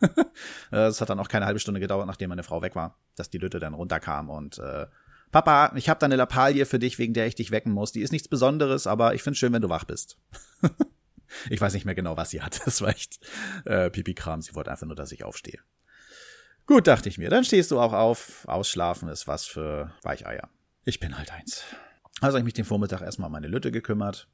Es 0.70 1.00
hat 1.00 1.08
dann 1.08 1.18
auch 1.18 1.28
keine 1.28 1.46
halbe 1.46 1.58
Stunde 1.58 1.80
gedauert, 1.80 2.06
nachdem 2.06 2.28
meine 2.28 2.42
Frau 2.42 2.60
weg 2.60 2.76
war, 2.76 2.98
dass 3.16 3.30
die 3.30 3.38
Lütte 3.38 3.58
dann 3.58 3.74
runterkam 3.74 4.28
und 4.28 4.58
äh, 4.58 4.86
Papa, 5.30 5.72
ich 5.76 5.88
habe 5.88 6.00
da 6.00 6.06
eine 6.06 6.16
Lappalie 6.16 6.64
für 6.64 6.78
dich, 6.78 6.98
wegen 6.98 7.14
der 7.14 7.26
ich 7.26 7.34
dich 7.34 7.50
wecken 7.50 7.72
muss. 7.72 7.92
Die 7.92 8.00
ist 8.00 8.12
nichts 8.12 8.28
Besonderes, 8.28 8.86
aber 8.86 9.14
ich 9.14 9.22
find's 9.22 9.38
schön, 9.38 9.52
wenn 9.52 9.62
du 9.62 9.68
wach 9.68 9.84
bist. 9.84 10.18
ich 11.50 11.60
weiß 11.60 11.74
nicht 11.74 11.84
mehr 11.84 11.94
genau, 11.94 12.16
was 12.16 12.30
sie 12.30 12.42
hat. 12.42 12.60
Das 12.64 12.80
war 12.80 12.88
echt 12.88 13.20
äh, 13.64 13.90
Pipi-Kram. 13.90 14.40
Sie 14.40 14.54
wollte 14.54 14.70
einfach 14.70 14.86
nur, 14.86 14.96
dass 14.96 15.12
ich 15.12 15.24
aufstehe. 15.24 15.60
Gut, 16.66 16.86
dachte 16.86 17.08
ich 17.08 17.18
mir. 17.18 17.30
Dann 17.30 17.44
stehst 17.44 17.70
du 17.70 17.80
auch 17.80 17.92
auf. 17.92 18.46
Ausschlafen 18.46 19.08
ist 19.08 19.26
was 19.26 19.46
für 19.46 19.92
Weicheier. 20.02 20.48
Ich 20.84 21.00
bin 21.00 21.16
halt 21.16 21.32
eins. 21.32 21.64
Also 22.20 22.34
habe 22.34 22.40
ich 22.40 22.44
mich 22.44 22.54
den 22.54 22.64
Vormittag 22.64 23.00
erstmal 23.00 23.26
um 23.26 23.32
meine 23.32 23.48
Lütte 23.48 23.70
gekümmert. 23.70 24.28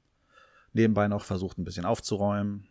Nebenbei 0.72 1.06
noch 1.08 1.24
versucht, 1.24 1.58
ein 1.58 1.64
bisschen 1.64 1.84
aufzuräumen. 1.84 2.66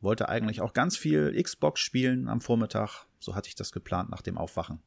Wollte 0.00 0.28
eigentlich 0.28 0.60
auch 0.60 0.72
ganz 0.72 0.96
viel 0.96 1.40
Xbox 1.42 1.80
spielen 1.80 2.28
am 2.28 2.40
Vormittag. 2.40 3.06
So 3.18 3.34
hatte 3.34 3.48
ich 3.48 3.54
das 3.54 3.72
geplant 3.72 4.10
nach 4.10 4.22
dem 4.22 4.36
Aufwachen. 4.36 4.82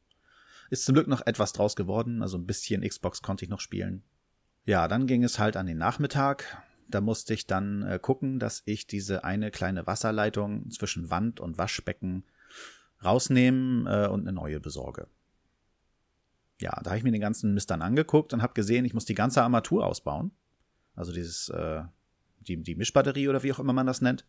Ist 0.70 0.84
zum 0.84 0.94
Glück 0.94 1.08
noch 1.08 1.26
etwas 1.26 1.52
draus 1.52 1.76
geworden, 1.76 2.22
also 2.22 2.38
ein 2.38 2.46
bisschen 2.46 2.82
Xbox 2.82 3.22
konnte 3.22 3.44
ich 3.44 3.50
noch 3.50 3.60
spielen. 3.60 4.04
Ja, 4.64 4.86
dann 4.86 5.06
ging 5.06 5.24
es 5.24 5.38
halt 5.38 5.56
an 5.56 5.66
den 5.66 5.78
Nachmittag. 5.78 6.62
Da 6.88 7.00
musste 7.00 7.34
ich 7.34 7.46
dann 7.46 7.82
äh, 7.82 7.98
gucken, 8.00 8.38
dass 8.38 8.62
ich 8.66 8.86
diese 8.86 9.24
eine 9.24 9.50
kleine 9.50 9.86
Wasserleitung 9.86 10.70
zwischen 10.70 11.10
Wand 11.10 11.40
und 11.40 11.58
Waschbecken 11.58 12.24
rausnehmen 13.04 13.86
äh, 13.86 14.06
und 14.06 14.20
eine 14.20 14.32
neue 14.32 14.60
besorge. 14.60 15.08
Ja, 16.60 16.78
da 16.82 16.90
habe 16.90 16.98
ich 16.98 17.04
mir 17.04 17.12
den 17.12 17.20
ganzen 17.20 17.54
Mist 17.54 17.70
dann 17.70 17.82
angeguckt 17.82 18.32
und 18.32 18.42
habe 18.42 18.54
gesehen, 18.54 18.84
ich 18.84 18.94
muss 18.94 19.06
die 19.06 19.14
ganze 19.14 19.42
Armatur 19.42 19.86
ausbauen. 19.86 20.30
Also 20.94 21.12
dieses, 21.12 21.48
äh, 21.48 21.82
die, 22.40 22.62
die 22.62 22.74
Mischbatterie 22.76 23.28
oder 23.28 23.42
wie 23.42 23.52
auch 23.52 23.58
immer 23.58 23.72
man 23.72 23.86
das 23.86 24.02
nennt. 24.02 24.26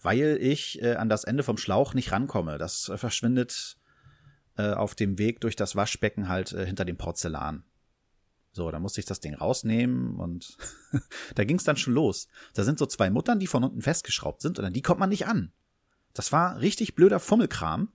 Weil 0.00 0.38
ich 0.40 0.82
äh, 0.82 0.94
an 0.94 1.08
das 1.08 1.24
Ende 1.24 1.42
vom 1.42 1.58
Schlauch 1.58 1.94
nicht 1.94 2.12
rankomme. 2.12 2.58
Das 2.58 2.90
verschwindet 2.96 3.76
äh, 4.56 4.72
auf 4.72 4.94
dem 4.94 5.18
Weg 5.18 5.40
durch 5.40 5.56
das 5.56 5.76
Waschbecken 5.76 6.28
halt 6.28 6.52
äh, 6.52 6.66
hinter 6.66 6.84
dem 6.84 6.96
Porzellan. 6.96 7.64
So, 8.52 8.70
da 8.70 8.78
musste 8.78 9.00
ich 9.00 9.06
das 9.06 9.18
Ding 9.18 9.34
rausnehmen 9.34 10.16
und 10.16 10.56
da 11.34 11.44
ging 11.44 11.56
es 11.56 11.64
dann 11.64 11.76
schon 11.76 11.94
los. 11.94 12.28
Da 12.54 12.62
sind 12.62 12.78
so 12.78 12.86
zwei 12.86 13.10
Muttern, 13.10 13.40
die 13.40 13.48
von 13.48 13.64
unten 13.64 13.82
festgeschraubt 13.82 14.40
sind 14.40 14.58
und 14.58 14.64
an 14.64 14.72
die 14.72 14.82
kommt 14.82 15.00
man 15.00 15.08
nicht 15.08 15.26
an. 15.26 15.52
Das 16.12 16.30
war 16.30 16.60
richtig 16.60 16.94
blöder 16.94 17.18
Fummelkram 17.18 17.88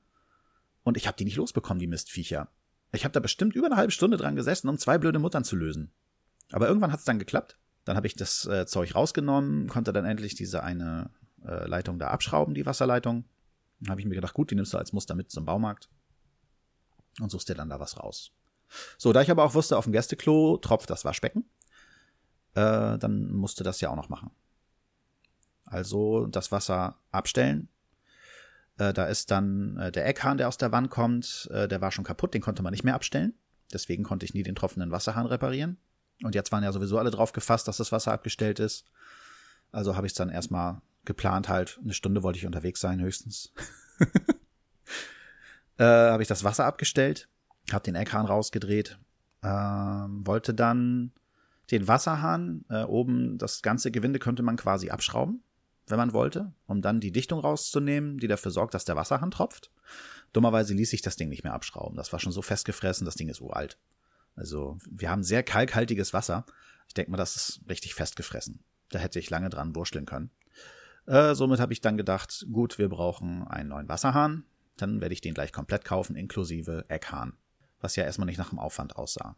und 0.83 0.97
ich 0.97 1.07
habe 1.07 1.15
die 1.15 1.23
nicht 1.23 1.37
losbekommen, 1.37 1.79
die 1.79 1.87
Mistviecher. 1.87 2.49
Ich 2.91 3.05
habe 3.05 3.13
da 3.13 3.21
bestimmt 3.21 3.55
über 3.55 3.67
eine 3.67 3.77
halbe 3.77 3.91
Stunde 3.91 4.17
dran 4.17 4.35
gesessen, 4.35 4.67
um 4.67 4.77
zwei 4.77 4.97
blöde 4.97 5.19
Muttern 5.19 5.45
zu 5.45 5.55
lösen. 5.55 5.93
Aber 6.51 6.67
irgendwann 6.67 6.91
hat 6.91 6.99
es 6.99 7.05
dann 7.05 7.19
geklappt. 7.19 7.57
Dann 7.85 7.95
habe 7.95 8.07
ich 8.07 8.15
das 8.15 8.45
äh, 8.45 8.65
Zeug 8.65 8.95
rausgenommen, 8.95 9.67
konnte 9.67 9.93
dann 9.93 10.03
endlich 10.03 10.35
diese 10.35 10.63
eine 10.63 11.11
äh, 11.45 11.67
Leitung 11.67 11.99
da 11.99 12.09
abschrauben, 12.09 12.53
die 12.53 12.65
Wasserleitung. 12.65 13.23
Dann 13.79 13.91
habe 13.91 14.01
ich 14.01 14.07
mir 14.07 14.15
gedacht, 14.15 14.33
gut, 14.33 14.51
die 14.51 14.55
nimmst 14.55 14.73
du 14.73 14.77
als 14.77 14.91
Muster 14.91 15.15
mit 15.15 15.31
zum 15.31 15.45
Baumarkt 15.45 15.89
und 17.19 17.29
suchst 17.29 17.49
dir 17.49 17.55
dann 17.55 17.69
da 17.69 17.79
was 17.79 17.97
raus. 17.97 18.31
So, 18.97 19.13
da 19.13 19.21
ich 19.21 19.31
aber 19.31 19.43
auch 19.43 19.53
wusste, 19.53 19.77
auf 19.77 19.85
dem 19.85 19.93
Gästeklo 19.93 20.57
tropft 20.57 20.89
das 20.89 21.05
Waschbecken, 21.05 21.45
äh, 22.53 22.97
dann 22.97 23.31
musste 23.31 23.63
das 23.63 23.81
ja 23.81 23.89
auch 23.89 23.95
noch 23.95 24.09
machen. 24.09 24.31
Also 25.65 26.25
das 26.27 26.51
Wasser 26.51 26.97
abstellen. 27.11 27.69
Äh, 28.77 28.93
da 28.93 29.05
ist 29.05 29.31
dann 29.31 29.77
äh, 29.77 29.91
der 29.91 30.07
Eckhahn, 30.07 30.37
der 30.37 30.47
aus 30.47 30.57
der 30.57 30.71
Wand 30.71 30.89
kommt, 30.89 31.49
äh, 31.51 31.67
der 31.67 31.81
war 31.81 31.91
schon 31.91 32.03
kaputt, 32.03 32.33
den 32.33 32.41
konnte 32.41 32.63
man 32.63 32.71
nicht 32.71 32.83
mehr 32.83 32.95
abstellen. 32.95 33.33
Deswegen 33.71 34.03
konnte 34.03 34.25
ich 34.25 34.33
nie 34.33 34.43
den 34.43 34.55
tropfenden 34.55 34.91
Wasserhahn 34.91 35.27
reparieren. 35.27 35.77
Und 36.23 36.35
jetzt 36.35 36.51
waren 36.51 36.63
ja 36.63 36.71
sowieso 36.71 36.97
alle 36.97 37.11
drauf 37.11 37.33
gefasst, 37.33 37.67
dass 37.67 37.77
das 37.77 37.91
Wasser 37.91 38.11
abgestellt 38.11 38.59
ist. 38.59 38.85
Also 39.71 39.95
habe 39.95 40.07
ich 40.07 40.11
es 40.11 40.17
dann 40.17 40.29
erstmal 40.29 40.81
geplant, 41.05 41.49
halt, 41.49 41.79
eine 41.83 41.93
Stunde 41.93 42.23
wollte 42.23 42.39
ich 42.39 42.45
unterwegs 42.45 42.79
sein, 42.79 42.99
höchstens. 42.99 43.53
äh, 45.79 45.83
habe 45.83 46.21
ich 46.21 46.27
das 46.27 46.43
Wasser 46.43 46.65
abgestellt, 46.65 47.27
habe 47.71 47.83
den 47.83 47.95
Eckhahn 47.95 48.25
rausgedreht, 48.25 48.99
äh, 49.41 49.47
wollte 49.47 50.53
dann 50.53 51.13
den 51.71 51.87
Wasserhahn 51.87 52.65
äh, 52.69 52.83
oben, 52.83 53.37
das 53.37 53.61
ganze 53.61 53.91
Gewinde 53.91 54.19
könnte 54.19 54.43
man 54.43 54.57
quasi 54.57 54.89
abschrauben, 54.89 55.43
wenn 55.87 55.97
man 55.97 56.13
wollte, 56.13 56.53
um 56.67 56.81
dann 56.81 56.99
die 56.99 57.11
Dichtung 57.11 57.39
rauszunehmen, 57.39 58.17
die 58.17 58.27
dafür 58.27 58.51
sorgt, 58.51 58.73
dass 58.73 58.85
der 58.85 58.95
Wasserhahn 58.95 59.31
tropft. 59.31 59.71
Dummerweise 60.33 60.73
ließ 60.73 60.89
sich 60.89 61.01
das 61.01 61.15
Ding 61.15 61.29
nicht 61.29 61.43
mehr 61.43 61.53
abschrauben. 61.53 61.95
Das 61.95 62.11
war 62.11 62.19
schon 62.19 62.31
so 62.31 62.41
festgefressen, 62.41 63.05
das 63.05 63.15
Ding 63.15 63.29
ist 63.29 63.41
uralt. 63.41 63.79
Also 64.35 64.77
wir 64.89 65.09
haben 65.09 65.23
sehr 65.23 65.43
kalkhaltiges 65.43 66.13
Wasser. 66.13 66.45
Ich 66.87 66.93
denke 66.93 67.11
mal, 67.11 67.17
das 67.17 67.35
ist 67.35 67.61
richtig 67.69 67.95
festgefressen. 67.95 68.63
Da 68.89 68.99
hätte 68.99 69.19
ich 69.19 69.29
lange 69.29 69.49
dran 69.49 69.75
wursteln 69.75 70.05
können. 70.05 70.31
Äh, 71.05 71.35
somit 71.35 71.59
habe 71.59 71.73
ich 71.73 71.81
dann 71.81 71.97
gedacht, 71.97 72.45
gut, 72.51 72.77
wir 72.77 72.89
brauchen 72.89 73.47
einen 73.47 73.69
neuen 73.69 73.89
Wasserhahn. 73.89 74.43
Dann 74.81 75.01
werde 75.01 75.13
ich 75.13 75.21
den 75.21 75.33
gleich 75.33 75.51
komplett 75.51 75.85
kaufen, 75.85 76.15
inklusive 76.15 76.85
Eckhahn. 76.87 77.33
Was 77.81 77.95
ja 77.95 78.03
erstmal 78.03 78.25
nicht 78.25 78.37
nach 78.37 78.49
dem 78.49 78.59
Aufwand 78.59 78.95
aussah. 78.95 79.35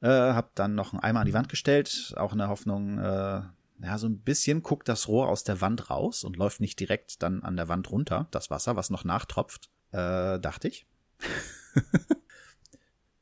Äh, 0.00 0.08
hab 0.08 0.54
dann 0.56 0.74
noch 0.74 0.92
einen 0.92 1.02
Eimer 1.02 1.20
an 1.20 1.26
die 1.26 1.34
Wand 1.34 1.48
gestellt, 1.48 2.12
auch 2.16 2.32
in 2.32 2.38
der 2.38 2.48
Hoffnung, 2.48 2.98
äh, 2.98 3.42
ja, 3.82 3.98
so 3.98 4.08
ein 4.08 4.18
bisschen 4.18 4.62
guckt 4.62 4.88
das 4.88 5.08
Rohr 5.08 5.28
aus 5.28 5.44
der 5.44 5.60
Wand 5.60 5.90
raus 5.90 6.24
und 6.24 6.36
läuft 6.36 6.60
nicht 6.60 6.78
direkt 6.78 7.22
dann 7.22 7.42
an 7.42 7.56
der 7.56 7.68
Wand 7.68 7.90
runter, 7.90 8.26
das 8.30 8.50
Wasser, 8.50 8.74
was 8.74 8.90
noch 8.90 9.04
nachtropft, 9.04 9.70
äh, 9.92 10.40
dachte 10.40 10.68
ich. 10.68 10.86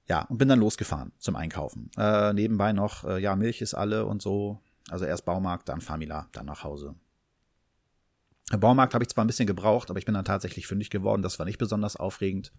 ja, 0.09 0.23
und 0.23 0.39
bin 0.39 0.49
dann 0.49 0.59
losgefahren 0.59 1.13
zum 1.19 1.37
Einkaufen. 1.37 1.91
Äh, 1.99 2.33
nebenbei 2.33 2.73
noch, 2.73 3.05
äh, 3.05 3.21
ja, 3.21 3.37
Milch 3.37 3.61
ist 3.61 3.75
alle 3.75 4.07
und 4.07 4.23
so. 4.23 4.59
Also 4.89 5.05
erst 5.05 5.25
Baumarkt, 5.25 5.69
dann 5.69 5.81
Famila, 5.81 6.29
dann 6.33 6.47
nach 6.47 6.65
Hause. 6.65 6.95
Baumarkt 8.59 8.95
habe 8.95 9.05
ich 9.05 9.11
zwar 9.11 9.25
ein 9.25 9.29
bisschen 9.29 9.47
gebraucht, 9.47 9.91
aber 9.91 9.99
ich 9.99 10.05
bin 10.05 10.15
dann 10.15 10.25
tatsächlich 10.25 10.67
fündig 10.67 10.91
geworden. 10.91 11.23
Das 11.23 11.39
war 11.39 11.47
nicht 11.47 11.59
besonders 11.59 11.97
aufregend. 11.97 12.53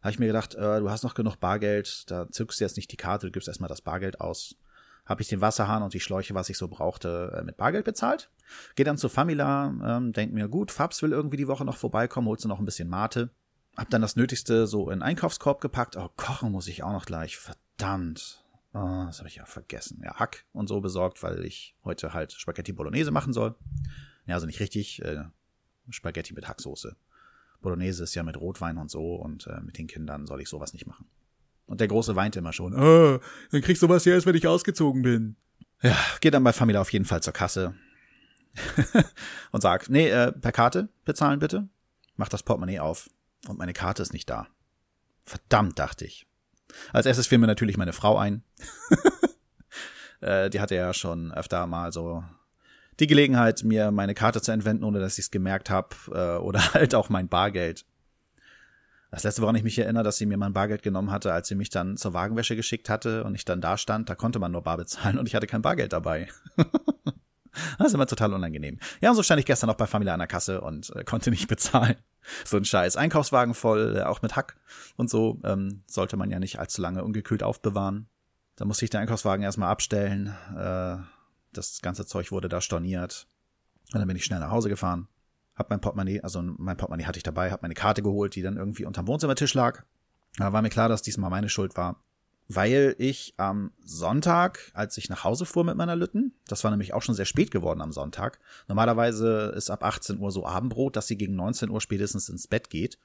Habe 0.00 0.10
ich 0.12 0.18
mir 0.18 0.26
gedacht, 0.26 0.54
äh, 0.54 0.80
du 0.80 0.90
hast 0.90 1.02
noch 1.02 1.14
genug 1.14 1.36
Bargeld, 1.36 2.10
da 2.10 2.30
zückst 2.30 2.60
du 2.60 2.64
jetzt 2.64 2.76
nicht 2.76 2.92
die 2.92 2.96
Karte, 2.96 3.26
du 3.26 3.32
gibst 3.32 3.48
erstmal 3.48 3.68
das 3.68 3.82
Bargeld 3.82 4.20
aus. 4.20 4.56
Habe 5.04 5.22
ich 5.22 5.28
den 5.28 5.40
Wasserhahn 5.40 5.82
und 5.82 5.94
die 5.94 6.00
Schläuche, 6.00 6.34
was 6.34 6.48
ich 6.48 6.58
so 6.58 6.68
brauchte, 6.68 7.36
äh, 7.36 7.44
mit 7.44 7.56
Bargeld 7.56 7.84
bezahlt. 7.84 8.30
Geh 8.74 8.84
dann 8.84 8.98
zur 8.98 9.10
Famila, 9.10 9.74
ähm, 9.84 10.12
denk 10.12 10.32
mir, 10.32 10.48
gut, 10.48 10.70
Fabs 10.70 11.02
will 11.02 11.12
irgendwie 11.12 11.36
die 11.36 11.48
Woche 11.48 11.64
noch 11.64 11.76
vorbeikommen, 11.76 12.28
holst 12.28 12.44
du 12.44 12.48
noch 12.48 12.58
ein 12.58 12.64
bisschen 12.64 12.88
Mate. 12.88 13.30
Hab 13.76 13.90
dann 13.90 14.02
das 14.02 14.16
Nötigste 14.16 14.66
so 14.66 14.90
in 14.90 15.02
Einkaufskorb 15.02 15.60
gepackt. 15.60 15.96
Oh, 15.96 16.08
kochen 16.16 16.50
muss 16.50 16.66
ich 16.66 16.82
auch 16.82 16.92
noch 16.92 17.04
gleich. 17.04 17.36
Verdammt. 17.36 18.42
Oh, 18.72 19.04
das 19.06 19.18
habe 19.18 19.28
ich 19.28 19.36
ja 19.36 19.44
vergessen. 19.44 20.00
Ja, 20.04 20.14
Hack 20.14 20.44
und 20.52 20.68
so 20.68 20.80
besorgt, 20.80 21.22
weil 21.22 21.44
ich 21.44 21.76
heute 21.84 22.12
halt 22.12 22.32
Spaghetti 22.32 22.72
Bolognese 22.72 23.10
machen 23.10 23.32
soll. 23.32 23.54
Ja, 24.26 24.34
also 24.34 24.46
nicht 24.46 24.60
richtig, 24.60 25.02
äh, 25.02 25.24
Spaghetti 25.90 26.34
mit 26.34 26.48
Hacksoße. 26.48 26.96
Bolognese 27.60 28.04
ist 28.04 28.14
ja 28.14 28.22
mit 28.22 28.36
Rotwein 28.36 28.76
und 28.76 28.90
so 28.90 29.14
und 29.14 29.46
äh, 29.46 29.60
mit 29.60 29.78
den 29.78 29.86
Kindern 29.86 30.26
soll 30.26 30.40
ich 30.40 30.48
sowas 30.48 30.72
nicht 30.72 30.86
machen. 30.86 31.08
Und 31.66 31.80
der 31.80 31.88
Große 31.88 32.14
weinte 32.14 32.38
immer 32.38 32.52
schon. 32.52 32.74
Oh, 32.74 33.18
dann 33.50 33.60
kriegst 33.62 33.82
du 33.82 33.88
was 33.88 34.06
her, 34.06 34.14
als 34.14 34.26
wenn 34.26 34.36
ich 34.36 34.46
ausgezogen 34.46 35.02
bin. 35.02 35.36
Ja, 35.82 35.96
geh 36.20 36.30
dann 36.30 36.44
bei 36.44 36.52
Familie 36.52 36.80
auf 36.80 36.92
jeden 36.92 37.04
Fall 37.04 37.22
zur 37.22 37.32
Kasse 37.32 37.74
und 39.52 39.60
sag, 39.60 39.90
nee, 39.90 40.08
äh, 40.08 40.32
per 40.32 40.52
Karte 40.52 40.88
bezahlen 41.04 41.38
bitte. 41.38 41.68
Mach 42.16 42.28
das 42.28 42.42
Portemonnaie 42.42 42.80
auf 42.80 43.08
und 43.48 43.58
meine 43.58 43.72
Karte 43.72 44.02
ist 44.02 44.12
nicht 44.12 44.30
da. 44.30 44.48
Verdammt, 45.24 45.78
dachte 45.78 46.04
ich. 46.04 46.26
Als 46.92 47.06
erstes 47.06 47.26
fiel 47.26 47.38
mir 47.38 47.46
natürlich 47.46 47.76
meine 47.76 47.92
Frau 47.92 48.16
ein. 48.16 48.42
äh, 50.20 50.50
die 50.50 50.60
hatte 50.60 50.74
ja 50.74 50.94
schon 50.94 51.32
öfter 51.32 51.66
mal 51.66 51.92
so 51.92 52.24
die 53.00 53.06
Gelegenheit, 53.06 53.62
mir 53.64 53.90
meine 53.90 54.14
Karte 54.14 54.40
zu 54.40 54.52
entwenden, 54.52 54.84
ohne 54.84 55.00
dass 55.00 55.14
ich 55.18 55.26
es 55.26 55.30
gemerkt 55.30 55.70
habe, 55.70 55.88
äh, 56.12 56.42
oder 56.42 56.60
halt 56.74 56.94
auch 56.94 57.08
mein 57.08 57.28
Bargeld. 57.28 57.84
Das 59.10 59.24
letzte, 59.24 59.42
woran 59.42 59.54
ich 59.54 59.62
mich 59.62 59.78
erinnere, 59.78 60.04
dass 60.04 60.16
sie 60.16 60.26
mir 60.26 60.36
mein 60.36 60.52
Bargeld 60.52 60.82
genommen 60.82 61.10
hatte, 61.10 61.32
als 61.32 61.48
sie 61.48 61.54
mich 61.54 61.70
dann 61.70 61.96
zur 61.96 62.12
Wagenwäsche 62.12 62.56
geschickt 62.56 62.90
hatte 62.90 63.24
und 63.24 63.34
ich 63.34 63.44
dann 63.44 63.60
da 63.60 63.78
stand, 63.78 64.10
da 64.10 64.14
konnte 64.14 64.38
man 64.38 64.52
nur 64.52 64.62
bar 64.62 64.76
bezahlen 64.76 65.18
und 65.18 65.26
ich 65.26 65.34
hatte 65.34 65.46
kein 65.46 65.62
Bargeld 65.62 65.92
dabei. 65.92 66.28
das 67.78 67.88
ist 67.88 67.94
immer 67.94 68.06
total 68.06 68.34
unangenehm. 68.34 68.78
Ja, 69.00 69.10
und 69.10 69.16
so 69.16 69.22
stand 69.22 69.40
ich 69.40 69.46
gestern 69.46 69.68
noch 69.68 69.76
bei 69.76 69.86
Familie 69.86 70.12
an 70.12 70.18
der 70.18 70.26
Kasse 70.26 70.60
und 70.60 70.94
äh, 70.94 71.04
konnte 71.04 71.30
nicht 71.30 71.48
bezahlen. 71.48 71.96
So 72.44 72.56
ein 72.56 72.64
Scheiß. 72.64 72.96
Einkaufswagen 72.96 73.54
voll, 73.54 73.96
äh, 73.98 74.02
auch 74.02 74.22
mit 74.22 74.34
Hack 74.34 74.56
und 74.96 75.08
so, 75.08 75.40
ähm, 75.44 75.82
sollte 75.86 76.16
man 76.16 76.30
ja 76.30 76.40
nicht 76.40 76.58
allzu 76.58 76.82
lange 76.82 77.04
ungekühlt 77.04 77.42
aufbewahren. 77.42 78.08
Da 78.56 78.64
musste 78.64 78.84
ich 78.84 78.90
den 78.90 79.00
Einkaufswagen 79.00 79.44
erstmal 79.44 79.70
abstellen. 79.70 80.34
Äh, 80.56 80.96
das 81.56 81.82
ganze 81.82 82.06
Zeug 82.06 82.32
wurde 82.32 82.48
da 82.48 82.60
storniert. 82.60 83.26
Und 83.92 84.00
dann 84.00 84.08
bin 84.08 84.16
ich 84.16 84.24
schnell 84.24 84.40
nach 84.40 84.50
Hause 84.50 84.68
gefahren, 84.68 85.08
hab 85.54 85.70
mein 85.70 85.80
Portemonnaie, 85.80 86.20
also 86.20 86.42
mein 86.42 86.76
Portemonnaie 86.76 87.06
hatte 87.06 87.18
ich 87.18 87.22
dabei, 87.22 87.50
hab 87.50 87.62
meine 87.62 87.74
Karte 87.74 88.02
geholt, 88.02 88.34
die 88.34 88.42
dann 88.42 88.56
irgendwie 88.56 88.84
unterm 88.84 89.06
Wohnzimmertisch 89.06 89.54
lag. 89.54 89.84
Da 90.36 90.52
war 90.52 90.62
mir 90.62 90.68
klar, 90.68 90.88
dass 90.88 91.02
diesmal 91.02 91.30
meine 91.30 91.48
Schuld 91.48 91.76
war 91.76 92.02
weil 92.48 92.94
ich 92.98 93.34
am 93.38 93.72
Sonntag, 93.84 94.70
als 94.72 94.96
ich 94.98 95.08
nach 95.08 95.24
Hause 95.24 95.46
fuhr 95.46 95.64
mit 95.64 95.76
meiner 95.76 95.96
Lütten, 95.96 96.32
das 96.46 96.62
war 96.62 96.70
nämlich 96.70 96.94
auch 96.94 97.02
schon 97.02 97.14
sehr 97.14 97.24
spät 97.24 97.50
geworden 97.50 97.80
am 97.80 97.92
Sonntag. 97.92 98.38
Normalerweise 98.68 99.52
ist 99.56 99.70
ab 99.70 99.82
18 99.82 100.18
Uhr 100.20 100.30
so 100.30 100.46
Abendbrot, 100.46 100.96
dass 100.96 101.08
sie 101.08 101.16
gegen 101.16 101.34
19 101.34 101.70
Uhr 101.70 101.80
spätestens 101.80 102.28
ins 102.28 102.46
Bett 102.46 102.70
geht. 102.70 102.98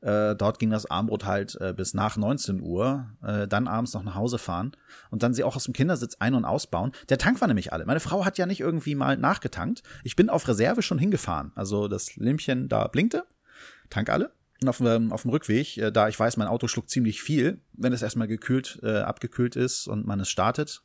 Äh, 0.00 0.36
dort 0.36 0.58
ging 0.58 0.70
das 0.70 0.86
Abendbrot 0.86 1.24
halt 1.24 1.60
äh, 1.60 1.72
bis 1.76 1.94
nach 1.94 2.16
19 2.16 2.60
Uhr, 2.60 3.06
äh, 3.22 3.48
dann 3.48 3.66
abends 3.66 3.94
noch 3.94 4.04
nach 4.04 4.14
Hause 4.14 4.38
fahren 4.38 4.72
und 5.10 5.22
dann 5.22 5.34
sie 5.34 5.42
auch 5.42 5.56
aus 5.56 5.64
dem 5.64 5.74
Kindersitz 5.74 6.16
ein- 6.20 6.34
und 6.34 6.44
ausbauen. 6.44 6.92
Der 7.08 7.18
Tank 7.18 7.40
war 7.40 7.48
nämlich 7.48 7.72
alle. 7.72 7.86
Meine 7.86 8.00
Frau 8.00 8.24
hat 8.24 8.38
ja 8.38 8.46
nicht 8.46 8.60
irgendwie 8.60 8.94
mal 8.94 9.16
nachgetankt. 9.16 9.82
Ich 10.04 10.14
bin 10.14 10.30
auf 10.30 10.46
Reserve 10.46 10.82
schon 10.82 10.98
hingefahren. 10.98 11.52
Also 11.56 11.88
das 11.88 12.16
Lämpchen 12.16 12.68
da 12.68 12.86
blinkte. 12.86 13.24
Tank 13.90 14.08
alle 14.08 14.30
auf, 14.68 14.78
dem, 14.78 15.12
auf 15.12 15.22
dem 15.22 15.30
Rückweg, 15.30 15.76
äh, 15.78 15.90
da 15.90 16.08
ich 16.08 16.18
weiß, 16.18 16.36
mein 16.36 16.48
Auto 16.48 16.68
schluckt 16.68 16.90
ziemlich 16.90 17.22
viel, 17.22 17.60
wenn 17.72 17.92
es 17.92 18.02
erstmal 18.02 18.28
gekühlt, 18.28 18.78
äh, 18.82 18.98
abgekühlt 18.98 19.56
ist 19.56 19.86
und 19.86 20.06
man 20.06 20.20
es 20.20 20.28
startet, 20.28 20.82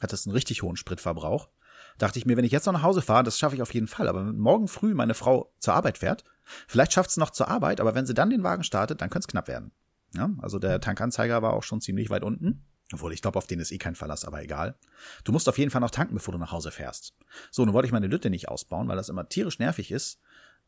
hat 0.00 0.12
es 0.12 0.26
einen 0.26 0.34
richtig 0.34 0.62
hohen 0.62 0.76
Spritverbrauch. 0.76 1.48
Dachte 1.98 2.18
ich 2.18 2.26
mir, 2.26 2.36
wenn 2.36 2.44
ich 2.44 2.52
jetzt 2.52 2.66
noch 2.66 2.72
nach 2.72 2.82
Hause 2.82 3.02
fahre, 3.02 3.22
das 3.22 3.38
schaffe 3.38 3.54
ich 3.54 3.62
auf 3.62 3.72
jeden 3.72 3.86
Fall. 3.86 4.08
Aber 4.08 4.26
wenn 4.26 4.36
morgen 4.36 4.68
früh 4.68 4.94
meine 4.94 5.14
Frau 5.14 5.52
zur 5.58 5.74
Arbeit 5.74 5.98
fährt, 5.98 6.24
vielleicht 6.66 6.92
schafft 6.92 7.10
es 7.10 7.16
noch 7.16 7.30
zur 7.30 7.48
Arbeit, 7.48 7.80
aber 7.80 7.94
wenn 7.94 8.06
sie 8.06 8.14
dann 8.14 8.30
den 8.30 8.42
Wagen 8.42 8.64
startet, 8.64 9.00
dann 9.00 9.10
könnte 9.10 9.26
es 9.26 9.30
knapp 9.30 9.48
werden. 9.48 9.70
Ja, 10.14 10.30
also 10.38 10.58
der 10.58 10.80
Tankanzeiger 10.80 11.42
war 11.42 11.52
auch 11.52 11.62
schon 11.62 11.80
ziemlich 11.80 12.10
weit 12.10 12.22
unten. 12.22 12.64
Obwohl, 12.92 13.12
ich 13.12 13.22
glaube, 13.22 13.38
auf 13.38 13.46
den 13.46 13.60
ist 13.60 13.72
eh 13.72 13.78
kein 13.78 13.94
Verlass, 13.94 14.24
aber 14.24 14.42
egal. 14.42 14.76
Du 15.24 15.32
musst 15.32 15.48
auf 15.48 15.58
jeden 15.58 15.70
Fall 15.70 15.80
noch 15.80 15.90
tanken, 15.90 16.14
bevor 16.14 16.32
du 16.32 16.38
nach 16.38 16.52
Hause 16.52 16.70
fährst. 16.70 17.14
So, 17.50 17.64
nun 17.64 17.72
wollte 17.72 17.86
ich 17.86 17.92
meine 17.92 18.06
Lütte 18.06 18.28
nicht 18.28 18.48
ausbauen, 18.48 18.88
weil 18.88 18.96
das 18.96 19.08
immer 19.08 19.28
tierisch 19.28 19.58
nervig 19.58 19.90
ist, 19.90 20.20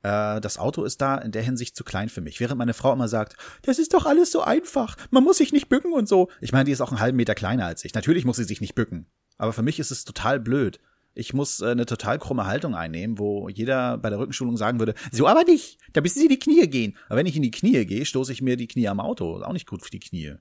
äh, 0.06 0.40
das 0.40 0.58
Auto 0.58 0.84
ist 0.84 1.00
da 1.00 1.18
in 1.18 1.32
der 1.32 1.42
Hinsicht 1.42 1.74
zu 1.74 1.82
klein 1.82 2.08
für 2.08 2.20
mich. 2.20 2.38
Während 2.38 2.58
meine 2.58 2.74
Frau 2.74 2.92
immer 2.92 3.08
sagt, 3.08 3.36
das 3.62 3.78
ist 3.78 3.92
doch 3.92 4.06
alles 4.06 4.30
so 4.30 4.40
einfach, 4.40 4.96
man 5.10 5.24
muss 5.24 5.38
sich 5.38 5.52
nicht 5.52 5.68
bücken 5.68 5.92
und 5.92 6.08
so. 6.08 6.28
Ich 6.40 6.52
meine, 6.52 6.64
die 6.64 6.72
ist 6.72 6.80
auch 6.80 6.90
einen 6.90 7.00
halben 7.00 7.16
Meter 7.16 7.34
kleiner 7.34 7.66
als 7.66 7.84
ich. 7.84 7.94
Natürlich 7.94 8.24
muss 8.24 8.36
sie 8.36 8.44
sich 8.44 8.60
nicht 8.60 8.76
bücken. 8.76 9.06
Aber 9.36 9.52
für 9.52 9.62
mich 9.62 9.80
ist 9.80 9.90
es 9.90 10.04
total 10.04 10.38
blöd. 10.38 10.78
Ich 11.14 11.34
muss 11.34 11.60
äh, 11.60 11.70
eine 11.70 11.86
total 11.86 12.18
krumme 12.18 12.46
Haltung 12.46 12.74
einnehmen, 12.74 13.18
wo 13.18 13.48
jeder 13.48 13.98
bei 13.98 14.10
der 14.10 14.18
Rückenschulung 14.18 14.56
sagen 14.56 14.78
würde, 14.78 14.94
so 15.10 15.26
aber 15.26 15.44
nicht, 15.44 15.78
da 15.92 16.00
müssen 16.00 16.20
sie 16.20 16.26
in 16.26 16.30
die 16.30 16.38
Knie 16.38 16.68
gehen. 16.68 16.96
Aber 17.08 17.18
wenn 17.18 17.26
ich 17.26 17.36
in 17.36 17.42
die 17.42 17.50
Knie 17.50 17.84
gehe, 17.84 18.04
stoße 18.04 18.32
ich 18.32 18.42
mir 18.42 18.56
die 18.56 18.68
Knie 18.68 18.88
am 18.88 19.00
Auto. 19.00 19.42
Auch 19.42 19.52
nicht 19.52 19.66
gut 19.66 19.82
für 19.82 19.90
die 19.90 20.00
Knie. 20.00 20.34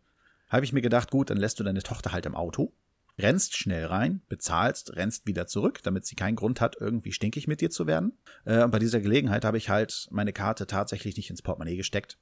Habe 0.49 0.63
ich 0.63 0.73
mir 0.73 0.81
gedacht, 0.81 1.09
gut, 1.09 1.31
dann 1.31 1.37
lässt 1.37 1.59
du 1.59 1.63
deine 1.63 1.81
Tochter 1.81 2.11
halt 2.11 2.25
im 2.27 2.35
Auto 2.35 2.71
rennst 3.17 3.55
schnell 3.55 3.85
rein, 3.85 4.21
bezahlst, 4.27 4.95
rennst 4.95 5.27
wieder 5.27 5.47
zurück, 5.47 5.81
damit 5.83 6.05
sie 6.05 6.15
keinen 6.15 6.35
Grund 6.35 6.61
hat, 6.61 6.75
irgendwie 6.79 7.11
stinkig 7.11 7.47
mit 7.47 7.61
dir 7.61 7.69
zu 7.69 7.87
werden. 7.87 8.17
Äh, 8.45 8.63
und 8.63 8.71
bei 8.71 8.79
dieser 8.79 9.01
Gelegenheit 9.01 9.45
habe 9.45 9.57
ich 9.57 9.69
halt 9.69 10.07
meine 10.11 10.33
Karte 10.33 10.67
tatsächlich 10.67 11.15
nicht 11.17 11.29
ins 11.29 11.41
Portemonnaie 11.41 11.77
gesteckt, 11.77 12.17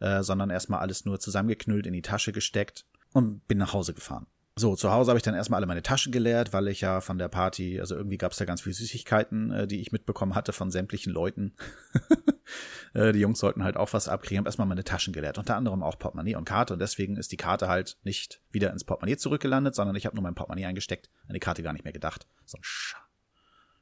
äh, 0.00 0.22
sondern 0.22 0.50
erstmal 0.50 0.80
alles 0.80 1.04
nur 1.04 1.18
zusammengeknüllt 1.18 1.86
in 1.86 1.92
die 1.92 2.02
Tasche 2.02 2.32
gesteckt 2.32 2.86
und 3.12 3.46
bin 3.48 3.58
nach 3.58 3.72
Hause 3.72 3.94
gefahren. 3.94 4.26
So, 4.58 4.74
zu 4.74 4.90
Hause 4.90 5.10
habe 5.10 5.18
ich 5.18 5.22
dann 5.22 5.34
erstmal 5.34 5.58
alle 5.58 5.66
meine 5.66 5.82
Taschen 5.82 6.12
geleert, 6.12 6.54
weil 6.54 6.68
ich 6.68 6.80
ja 6.80 7.02
von 7.02 7.18
der 7.18 7.28
Party, 7.28 7.78
also 7.78 7.94
irgendwie 7.94 8.16
gab 8.16 8.32
es 8.32 8.38
da 8.38 8.46
ganz 8.46 8.62
viele 8.62 8.74
Süßigkeiten, 8.74 9.50
äh, 9.50 9.66
die 9.66 9.82
ich 9.82 9.92
mitbekommen 9.92 10.34
hatte 10.34 10.54
von 10.54 10.70
sämtlichen 10.70 11.12
Leuten. 11.12 11.54
äh, 12.94 13.12
die 13.12 13.18
Jungs 13.18 13.38
sollten 13.38 13.64
halt 13.64 13.76
auch 13.76 13.92
was 13.92 14.08
abkriegen, 14.08 14.38
habe 14.38 14.48
erstmal 14.48 14.66
meine 14.66 14.82
Taschen 14.82 15.12
geleert, 15.12 15.36
unter 15.36 15.56
anderem 15.56 15.82
auch 15.82 15.98
Portemonnaie 15.98 16.36
und 16.36 16.46
Karte 16.46 16.72
und 16.72 16.78
deswegen 16.78 17.18
ist 17.18 17.32
die 17.32 17.36
Karte 17.36 17.68
halt 17.68 17.98
nicht 18.02 18.40
wieder 18.50 18.72
ins 18.72 18.84
Portemonnaie 18.84 19.18
zurückgelandet, 19.18 19.74
sondern 19.74 19.94
ich 19.94 20.06
habe 20.06 20.16
nur 20.16 20.22
mein 20.22 20.34
Portemonnaie 20.34 20.64
eingesteckt, 20.64 21.10
an 21.28 21.34
die 21.34 21.40
Karte 21.40 21.62
gar 21.62 21.74
nicht 21.74 21.84
mehr 21.84 21.92
gedacht. 21.92 22.26
So 22.46 22.56
ein 22.56 22.64
Sch 22.64 22.96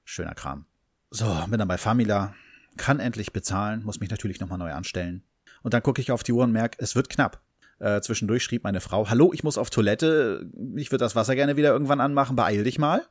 schöner 0.03 0.35
Kram. 0.35 0.67
So, 1.11 1.33
bin 1.47 1.61
dann 1.61 1.69
bei 1.69 1.79
Famila, 1.79 2.35
kann 2.77 2.99
endlich 2.99 3.33
bezahlen, 3.33 3.85
muss 3.85 4.01
mich 4.01 4.11
natürlich 4.11 4.41
nochmal 4.41 4.59
neu 4.59 4.73
anstellen. 4.73 5.23
Und 5.63 5.73
dann 5.73 5.85
gucke 5.85 6.01
ich 6.01 6.11
auf 6.11 6.25
die 6.25 6.33
Uhr 6.33 6.43
und 6.43 6.51
merke, 6.51 6.79
es 6.81 6.97
wird 6.97 7.09
knapp. 7.09 7.44
Äh, 7.79 8.01
zwischendurch 8.01 8.43
schrieb 8.43 8.65
meine 8.65 8.81
Frau, 8.81 9.09
hallo, 9.09 9.33
ich 9.33 9.45
muss 9.45 9.59
auf 9.59 9.71
Toilette, 9.71 10.49
ich 10.77 10.91
würde 10.91 11.05
das 11.05 11.17
Wasser 11.17 11.35
gerne 11.35 11.57
wieder 11.57 11.73
irgendwann 11.73 12.01
anmachen, 12.01 12.37
beeil 12.37 12.65
dich 12.65 12.79
mal. 12.79 13.03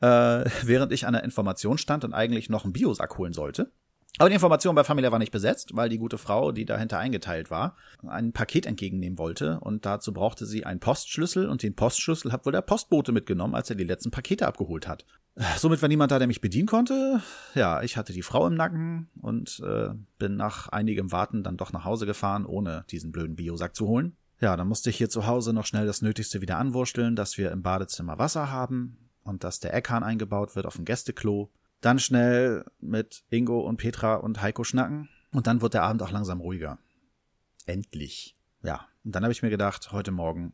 Äh, 0.00 0.50
während 0.64 0.92
ich 0.92 1.06
an 1.06 1.12
der 1.12 1.24
Information 1.24 1.78
stand 1.78 2.04
und 2.04 2.12
eigentlich 2.12 2.48
noch 2.48 2.64
einen 2.64 2.72
Biosack 2.72 3.18
holen 3.18 3.32
sollte. 3.32 3.70
Aber 4.18 4.28
die 4.28 4.34
Information 4.34 4.74
bei 4.74 4.84
Familia 4.84 5.10
war 5.10 5.18
nicht 5.18 5.32
besetzt, 5.32 5.74
weil 5.74 5.88
die 5.88 5.96
gute 5.96 6.18
Frau, 6.18 6.52
die 6.52 6.66
dahinter 6.66 6.98
eingeteilt 6.98 7.50
war, 7.50 7.76
ein 8.06 8.32
Paket 8.32 8.66
entgegennehmen 8.66 9.18
wollte 9.18 9.58
und 9.60 9.86
dazu 9.86 10.12
brauchte 10.12 10.44
sie 10.44 10.66
einen 10.66 10.80
Postschlüssel 10.80 11.48
und 11.48 11.62
den 11.62 11.74
Postschlüssel 11.74 12.30
hat 12.30 12.44
wohl 12.44 12.52
der 12.52 12.60
Postbote 12.60 13.12
mitgenommen, 13.12 13.54
als 13.54 13.70
er 13.70 13.76
die 13.76 13.84
letzten 13.84 14.10
Pakete 14.10 14.46
abgeholt 14.46 14.86
hat. 14.86 15.06
Somit 15.56 15.80
war 15.80 15.88
niemand 15.88 16.12
da, 16.12 16.18
der 16.18 16.28
mich 16.28 16.42
bedienen 16.42 16.68
konnte. 16.68 17.22
Ja, 17.54 17.82
ich 17.82 17.96
hatte 17.96 18.12
die 18.12 18.22
Frau 18.22 18.46
im 18.46 18.54
Nacken 18.54 19.08
und 19.20 19.62
äh, 19.64 19.90
bin 20.18 20.36
nach 20.36 20.68
einigem 20.68 21.10
Warten 21.10 21.42
dann 21.42 21.56
doch 21.56 21.72
nach 21.72 21.84
Hause 21.84 22.04
gefahren, 22.04 22.44
ohne 22.44 22.84
diesen 22.90 23.12
blöden 23.12 23.36
Biosack 23.36 23.74
zu 23.74 23.86
holen. 23.86 24.16
Ja, 24.40 24.56
dann 24.56 24.68
musste 24.68 24.90
ich 24.90 24.96
hier 24.96 25.08
zu 25.08 25.26
Hause 25.26 25.52
noch 25.52 25.66
schnell 25.66 25.86
das 25.86 26.02
Nötigste 26.02 26.42
wieder 26.42 26.58
anwursteln, 26.58 27.16
dass 27.16 27.38
wir 27.38 27.50
im 27.50 27.62
Badezimmer 27.62 28.18
Wasser 28.18 28.50
haben 28.50 28.98
und 29.22 29.44
dass 29.44 29.60
der 29.60 29.72
Eckhahn 29.72 30.02
eingebaut 30.02 30.54
wird 30.54 30.66
auf 30.66 30.76
dem 30.76 30.84
Gästeklo. 30.84 31.50
Dann 31.80 31.98
schnell 31.98 32.64
mit 32.80 33.24
Ingo 33.30 33.60
und 33.60 33.76
Petra 33.78 34.16
und 34.16 34.42
Heiko 34.42 34.64
schnacken. 34.64 35.08
Und 35.32 35.46
dann 35.46 35.62
wird 35.62 35.74
der 35.74 35.84
Abend 35.84 36.02
auch 36.02 36.10
langsam 36.10 36.40
ruhiger. 36.40 36.78
Endlich. 37.66 38.36
Ja. 38.62 38.86
Und 39.04 39.14
dann 39.14 39.22
habe 39.22 39.32
ich 39.32 39.42
mir 39.42 39.50
gedacht, 39.50 39.92
heute 39.92 40.10
Morgen, 40.10 40.52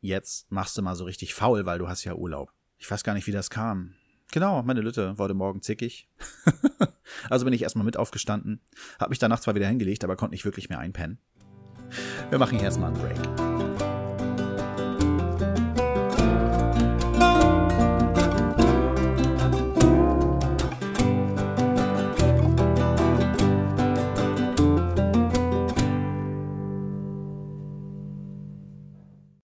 jetzt 0.00 0.50
machst 0.50 0.76
du 0.76 0.82
mal 0.82 0.96
so 0.96 1.04
richtig 1.04 1.34
faul, 1.34 1.64
weil 1.66 1.78
du 1.78 1.88
hast 1.88 2.04
ja 2.04 2.14
Urlaub. 2.14 2.52
Ich 2.82 2.90
weiß 2.90 3.04
gar 3.04 3.14
nicht, 3.14 3.28
wie 3.28 3.32
das 3.32 3.48
kam. 3.48 3.94
Genau, 4.32 4.60
meine 4.64 4.80
Lütte 4.80 5.16
wurde 5.16 5.34
morgen 5.34 5.62
zickig. 5.62 6.08
also 7.30 7.44
bin 7.44 7.54
ich 7.54 7.62
erstmal 7.62 7.84
mit 7.84 7.96
aufgestanden, 7.96 8.60
habe 8.98 9.10
mich 9.10 9.20
danach 9.20 9.38
zwar 9.38 9.54
wieder 9.54 9.68
hingelegt, 9.68 10.02
aber 10.02 10.16
konnte 10.16 10.34
nicht 10.34 10.44
wirklich 10.44 10.68
mehr 10.68 10.80
einpennen. 10.80 11.20
Wir 12.30 12.40
machen 12.40 12.58
hier 12.58 12.64
erstmal 12.64 12.92
einen 12.92 13.00
Break. 13.00 13.51